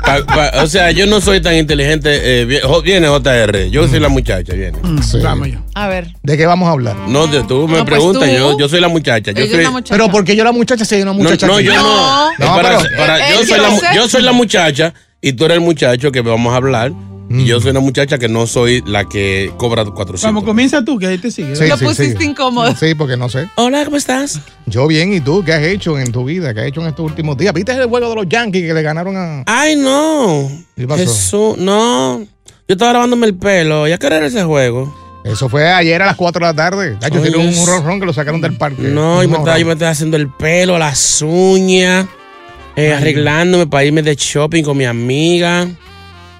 pa- 0.06 0.62
o 0.64 0.68
sea, 0.68 0.92
yo 0.92 1.06
no 1.06 1.22
soy 1.22 1.42
tan 1.42 1.56
inteligente. 1.56 2.42
eh, 2.42 2.46
viene 2.84 3.08
JR. 3.08 3.70
Yo 3.70 3.88
soy 3.88 4.00
la 4.00 4.10
muchacha, 4.10 4.54
viene. 4.54 4.78
Sí. 5.02 5.20
Vamos 5.22 5.50
ya. 5.50 5.62
A 5.76 5.88
ver. 5.88 6.08
¿De 6.24 6.38
qué 6.38 6.46
vamos 6.46 6.68
a 6.68 6.72
hablar? 6.72 6.96
No, 7.08 7.28
de 7.28 7.44
tú 7.44 7.68
me 7.68 7.78
No, 7.78 7.86
pues 7.86 7.98
preguntas. 7.98 8.30
tú. 8.30 8.36
Yo, 8.36 8.60
yo 8.60 8.70
soy 8.70 8.82
la 8.82 8.88
muchacha. 8.88 9.32
Yo 9.32 9.46
soy, 9.48 9.66
muchacha. 9.68 9.94
Pero 9.94 10.10
porque 10.10 10.36
yo 10.36 10.44
la 10.44 10.52
muchacha 10.52 10.86
si 10.86 10.96
hay 10.96 11.02
una 11.02 11.14
muchacha 11.14 11.48
no, 11.48 11.60
yo 11.60 11.74
no. 11.74 12.32
No. 12.40 12.46
Para- 12.56 13.30
Él 13.30 13.36
yo, 13.40 13.46
soy 13.46 13.60
la, 13.60 13.96
yo 13.96 14.08
soy 14.10 14.22
la 14.22 14.32
muchacha 14.32 14.94
y 15.22 15.34
tú 15.34 15.46
eres 15.46 15.56
el 15.58 15.62
muchacho 15.64 16.12
que 16.12 16.22
vamos 16.22 16.54
a 16.54 16.58
hablar. 16.58 16.92
Y 17.34 17.46
yo 17.46 17.60
soy 17.60 17.72
una 17.72 17.80
muchacha 17.80 18.18
que 18.18 18.28
no 18.28 18.46
soy 18.46 18.84
la 18.86 19.06
que 19.06 19.52
cobra 19.58 19.84
400. 19.84 20.22
Vamos, 20.24 20.44
comienza 20.44 20.84
tú, 20.86 21.00
que 21.00 21.08
ahí 21.08 21.18
te 21.18 21.32
sigue. 21.32 21.56
Sí, 21.56 21.68
Lo 21.68 21.78
sí, 21.78 21.86
pusiste 21.86 22.18
sí. 22.20 22.26
incómodo. 22.26 22.76
Sí, 22.76 22.94
porque 22.96 23.18
no 23.18 23.30
sé. 23.30 23.50
Hola, 23.56 23.86
¿cómo 23.86 23.98
estás? 23.98 24.40
Yo 24.66 24.88
bien, 24.88 25.14
¿y 25.14 25.20
tú? 25.20 25.44
¿Qué 25.44 25.54
has 25.54 25.64
hecho 25.64 25.98
en 26.00 26.12
tu 26.12 26.26
vida? 26.26 26.54
¿Qué 26.54 26.62
has 26.62 26.68
hecho 26.68 26.82
en 26.82 26.88
estos 26.88 27.06
últimos 27.06 27.38
días? 27.38 27.54
¿Viste 27.54 27.72
el 27.72 27.88
juego 27.88 28.10
de 28.10 28.16
los 28.16 28.30
Yankees 28.30 28.68
que 28.68 28.74
le 28.74 28.82
ganaron 28.82 29.18
a... 29.18 29.44
Ay, 29.46 29.76
no. 29.76 30.50
¿Qué 30.76 30.88
pasó? 30.88 31.02
Jesús, 31.02 31.58
no. 31.58 32.20
Yo 32.68 32.74
estaba 32.74 32.94
lavándome 32.94 33.28
el 33.28 33.36
pelo. 33.36 33.88
¿Ya 33.88 33.98
qué 33.98 34.08
era 34.08 34.26
ese 34.26 34.44
juego? 34.44 34.94
Eso 35.24 35.48
fue 35.48 35.70
ayer 35.72 36.02
a 36.02 36.08
las 36.08 36.16
4 36.18 36.40
de 36.40 36.52
la 36.52 36.56
tarde. 36.56 36.98
Yo 37.02 37.22
tiene 37.22 37.38
un 37.38 37.66
ronron 37.66 38.00
que 38.00 38.06
lo 38.06 38.14
sacaron 38.14 38.42
del 38.42 38.58
parque. 38.58 38.82
No, 38.82 39.24
yo 39.24 39.30
me, 39.30 39.38
estaba, 39.38 39.58
yo 39.58 39.66
me 39.66 39.74
estaba 39.74 39.92
haciendo 39.92 40.18
el 40.18 40.30
pelo, 40.30 40.78
las 40.78 41.22
uñas, 41.22 42.06
eh, 42.76 42.92
arreglándome 42.94 43.68
para 43.68 43.86
irme 43.86 44.02
de 44.02 44.16
shopping 44.16 44.64
con 44.64 44.76
mi 44.78 44.86
amiga. 44.86 45.68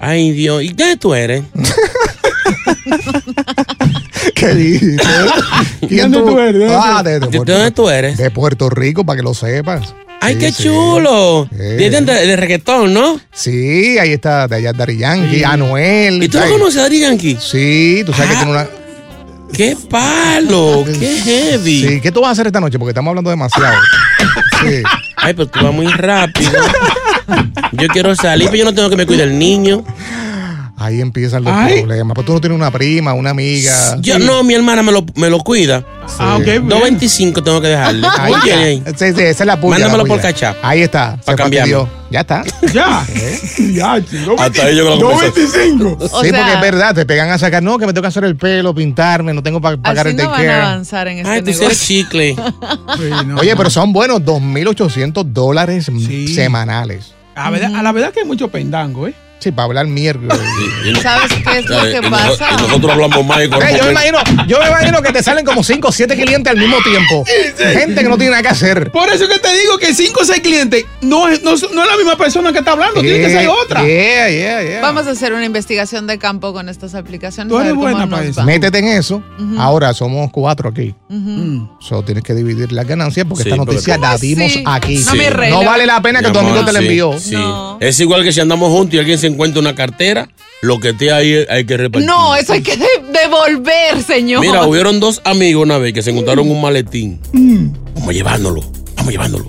Ay, 0.00 0.32
Dios. 0.32 0.62
¿Y 0.62 0.74
qué 0.74 0.96
tú 0.96 1.14
eres? 1.14 1.44
¿Qué 4.34 4.54
dices? 4.54 5.00
¿Quién 5.88 6.10
¿Dónde 6.12 6.30
tú 6.32 6.38
eres? 6.38 6.60
¿Dónde 6.60 6.74
Ah, 6.78 6.98
tú 7.02 7.04
de, 7.04 7.12
de 7.12 7.20
¿De 7.20 7.26
Puerto, 7.36 7.52
dónde 7.52 7.70
tú 7.70 7.88
eres? 7.90 8.16
de 8.18 8.30
Puerto 8.30 8.70
Rico, 8.70 9.04
para 9.04 9.16
que 9.18 9.22
lo 9.22 9.34
sepas. 9.34 9.94
Ay, 10.20 10.34
Sí, 10.34 10.40
qué 10.40 10.52
sí. 10.52 10.62
chulo. 10.64 11.48
Sí. 11.50 11.56
De, 11.58 11.90
de, 11.90 12.00
de 12.00 12.36
reggaetón, 12.36 12.94
¿no? 12.94 13.20
Sí, 13.32 13.98
ahí 13.98 14.12
está, 14.12 14.48
de 14.48 14.56
allá 14.56 14.72
Dari 14.72 14.96
Yankee, 14.98 15.44
Anuel. 15.44 16.22
¿Y 16.22 16.28
tú 16.28 16.38
no 16.38 16.46
conoces 16.50 16.78
a 16.78 16.82
Daddy 16.84 17.00
Yankee? 17.00 17.36
Sí, 17.40 18.02
tú 18.06 18.12
sabes 18.12 18.30
que 18.30 18.36
Ah. 18.36 18.38
tiene 18.38 18.52
una... 18.52 18.66
¡Qué 19.52 19.76
palo! 19.88 20.84
¡Qué 20.98 21.20
heavy! 21.24 21.86
Sí, 21.88 22.00
¿qué 22.00 22.10
tú 22.10 22.20
vas 22.22 22.30
a 22.30 22.32
hacer 22.32 22.46
esta 22.48 22.58
noche? 22.60 22.78
Porque 22.78 22.90
estamos 22.90 23.10
hablando 23.10 23.30
demasiado. 23.30 23.74
Sí. 24.64 24.82
Ay, 25.16 25.34
pero 25.34 25.46
tú 25.46 25.62
vas 25.62 25.74
muy 25.74 25.86
rápido. 25.88 26.50
Yo 27.72 27.88
quiero 27.88 28.14
salir, 28.14 28.48
pero 28.50 28.58
yo 28.58 28.64
no 28.64 28.74
tengo 28.74 28.90
que 28.90 28.96
me 28.96 29.06
cuidar 29.06 29.28
el 29.28 29.38
niño. 29.38 29.84
Ahí 30.76 31.00
empiezan 31.00 31.44
los 31.44 31.52
Ay. 31.54 31.82
problemas. 31.82 32.14
Pues 32.16 32.26
tú 32.26 32.32
no 32.32 32.40
tienes 32.40 32.56
una 32.58 32.70
prima, 32.72 33.12
una 33.14 33.30
amiga. 33.30 33.96
Yo 34.00 34.18
no, 34.18 34.42
mi 34.42 34.54
hermana 34.54 34.82
me 34.82 34.90
lo, 34.90 35.06
me 35.14 35.30
lo 35.30 35.38
cuida. 35.38 35.84
Ah, 36.18 36.34
ok. 36.36 36.42
bien. 36.44 36.68
2.25 36.68 37.44
tengo 37.44 37.60
que 37.60 37.68
dejarle. 37.68 38.06
Ahí 38.18 38.30
¿Cuánto 38.32 38.44
tiene 38.46 38.62
ahí? 38.64 38.82
está. 38.84 39.06
Sí, 39.06 39.12
sí, 39.14 39.22
esa 39.22 39.44
es 39.44 39.46
la 39.46 39.60
puya. 39.60 39.70
Mándamelo 39.70 40.02
la 40.02 40.08
por 40.08 40.20
cachap. 40.20 40.56
Ahí 40.62 40.82
está. 40.82 41.16
Pa' 41.24 41.32
se 41.32 41.36
cambiarme. 41.36 41.72
fastidió. 41.74 42.04
Ya 42.10 42.20
está. 42.20 42.42
Ya. 42.72 43.06
Ya, 43.72 44.04
chico. 44.04 44.34
Hasta 44.38 44.64
ahí 44.66 44.74
la 44.74 44.82
conversación. 44.96 45.78
225. 45.78 45.96
O 46.16 46.22
sí, 46.22 46.28
sea- 46.30 46.38
porque 46.40 46.54
es 46.54 46.60
verdad, 46.60 46.94
te 46.94 47.06
pegan 47.06 47.30
a 47.30 47.38
sacar, 47.38 47.62
no, 47.62 47.78
que 47.78 47.86
me 47.86 47.92
tengo 47.92 48.02
que 48.02 48.08
hacer 48.08 48.24
el 48.24 48.36
pelo, 48.36 48.74
pintarme, 48.74 49.32
no 49.32 49.42
tengo 49.44 49.60
para 49.60 49.76
pagar 49.76 50.08
el 50.08 50.16
no 50.16 50.24
van 50.24 50.32
a 50.32 50.36
daycare. 50.38 50.60
avanzar 50.60 51.06
en 51.08 51.18
este 51.18 51.30
Ay, 51.30 51.40
tú 51.40 51.46
negocio. 51.46 51.66
eres 51.66 51.80
chicle. 51.86 52.36
Sí, 52.96 53.10
no, 53.26 53.36
Oye, 53.38 53.52
no. 53.52 53.56
pero 53.56 53.70
son 53.70 53.92
buenos, 53.92 54.20
2.800 54.22 55.24
dólares 55.32 55.86
Sí. 55.86 56.34
semanales. 56.34 57.14
A, 57.36 57.50
verdad- 57.50 57.74
a 57.76 57.82
la 57.82 57.92
verdad 57.92 58.12
que 58.12 58.20
hay 58.20 58.26
mucho 58.26 58.48
pendango, 58.48 59.06
¿eh? 59.08 59.14
Sí, 59.40 59.52
para 59.52 59.66
hablar 59.66 59.86
y- 59.86 60.94
¿Sabes 61.02 61.32
qué 61.44 61.58
es 61.58 61.68
lo 61.68 61.82
que 61.82 62.08
pasa? 62.10 62.48
y 62.58 62.62
nosotros 62.62 62.92
hablamos 62.92 63.26
más 63.26 63.40
y 63.40 63.42
Eh, 63.44 63.50
yo, 63.76 63.84
me 63.84 63.90
imagino, 63.92 64.18
yo 64.46 64.58
me 64.58 64.68
imagino 64.68 65.02
que 65.02 65.12
te 65.12 65.22
salen 65.22 65.44
como 65.44 65.62
5 65.62 65.88
o 65.88 65.92
7 65.92 66.14
clientes 66.16 66.50
al 66.50 66.58
mismo 66.58 66.76
tiempo. 66.82 67.24
Gente 67.58 68.02
que 68.02 68.08
no 68.08 68.16
tiene 68.16 68.30
nada 68.30 68.42
que 68.42 68.48
hacer. 68.48 68.90
Por 68.90 69.08
eso 69.10 69.28
que 69.28 69.38
te 69.38 69.52
digo 69.58 69.76
que 69.78 69.92
5 69.94 70.20
o 70.20 70.24
6 70.24 70.40
clientes 70.40 70.84
no 71.02 71.28
es, 71.28 71.42
no, 71.42 71.54
es- 71.54 71.70
no 71.72 71.82
es 71.82 71.90
la 71.90 71.96
misma 71.96 72.16
persona 72.16 72.52
que 72.52 72.58
está 72.60 72.72
hablando, 72.72 73.00
tiene 73.02 73.18
que 73.18 73.30
ser 73.30 73.48
otra. 73.48 73.82
Yeah, 73.84 74.30
yeah, 74.30 74.62
yeah. 74.62 74.80
Vamos 74.80 75.06
a 75.06 75.10
hacer 75.10 75.32
una 75.34 75.44
investigación 75.44 76.06
de 76.06 76.18
campo 76.18 76.52
con 76.54 76.68
estas 76.70 76.94
aplicaciones. 76.94 77.50
Tú 77.50 77.58
eres 77.58 77.74
buena 77.74 78.08
para 78.08 78.24
eso. 78.24 78.42
Métete 78.44 78.78
en 78.78 78.88
eso. 78.88 79.22
Ahora 79.58 79.92
somos 79.94 80.30
cuatro 80.30 80.70
aquí. 80.70 80.94
Mm. 81.08 81.66
So, 81.80 82.02
tienes 82.02 82.24
que 82.24 82.34
dividir 82.34 82.72
las 82.72 82.86
ganancias 82.86 83.26
porque 83.28 83.44
Sí, 83.44 83.50
esta 83.50 83.56
noticia 83.64 83.98
la 83.98 84.08
¿Cómo 84.08 84.18
dimos 84.18 84.52
aquí. 84.66 84.98
No 85.04 85.14
me 85.14 85.26
arregla. 85.26 85.56
No 85.58 85.64
vale 85.64 85.86
la 85.86 86.00
pena 86.00 86.20
que 86.22 86.30
tu 86.30 86.38
amigo 86.38 86.64
te 86.64 86.72
la 86.72 86.80
sí, 86.80 86.86
envió. 86.86 87.18
sí. 87.18 87.34
No. 87.34 87.76
Es 87.80 88.00
igual 88.00 88.22
que 88.24 88.32
si 88.32 88.40
andamos 88.40 88.70
juntos 88.70 88.94
y 88.94 88.98
alguien 88.98 89.18
se 89.18 89.23
encuentra 89.26 89.60
una 89.60 89.74
cartera, 89.74 90.28
lo 90.62 90.80
que 90.80 90.90
esté 90.90 91.12
ahí 91.12 91.44
hay 91.48 91.64
que 91.66 91.76
repartir. 91.76 92.06
No, 92.08 92.34
eso 92.36 92.52
hay 92.52 92.62
que 92.62 92.76
de- 92.76 92.86
devolver, 93.12 94.02
señor. 94.02 94.40
Mira, 94.40 94.66
hubieron 94.66 95.00
dos 95.00 95.20
amigos 95.24 95.62
una 95.64 95.78
vez 95.78 95.92
que 95.92 96.02
se 96.02 96.10
encontraron 96.10 96.50
un 96.50 96.60
maletín. 96.60 97.20
Vamos 97.94 98.08
a 98.08 98.12
llevándolo, 98.12 98.60
vamos 98.96 99.08
a 99.08 99.10
llevándolo. 99.10 99.46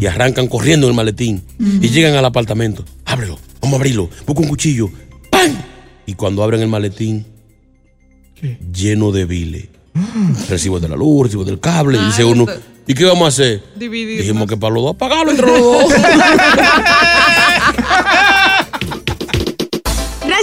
Y 0.00 0.06
arrancan 0.06 0.46
corriendo 0.48 0.86
el 0.88 0.94
maletín. 0.94 1.42
Y 1.58 1.88
llegan 1.88 2.14
al 2.14 2.24
apartamento. 2.24 2.84
Ábrelo, 3.04 3.38
vamos 3.60 3.74
a 3.74 3.76
abrirlo. 3.80 4.08
Busca 4.26 4.42
un 4.42 4.48
cuchillo. 4.48 4.88
¡Pam! 5.30 5.52
Y 6.06 6.14
cuando 6.14 6.42
abren 6.42 6.60
el 6.62 6.68
maletín, 6.68 7.26
lleno 8.72 9.10
de 9.12 9.24
bile. 9.24 9.68
Recibo 10.48 10.80
de 10.80 10.88
la 10.88 10.96
luz, 10.96 11.26
recibo 11.26 11.44
del 11.44 11.60
cable. 11.60 11.98
dice 12.06 12.24
uno, 12.24 12.46
¿y 12.86 12.94
qué 12.94 13.04
vamos 13.04 13.24
a 13.26 13.28
hacer? 13.28 13.62
Dividir. 13.76 14.20
Dijimos 14.20 14.48
que 14.48 14.56
para 14.56 14.74
los 14.74 14.82
dos, 14.84 14.96
pagarlo 14.96 15.30
entre 15.30 15.46
los 15.46 15.60
dos. 15.60 15.84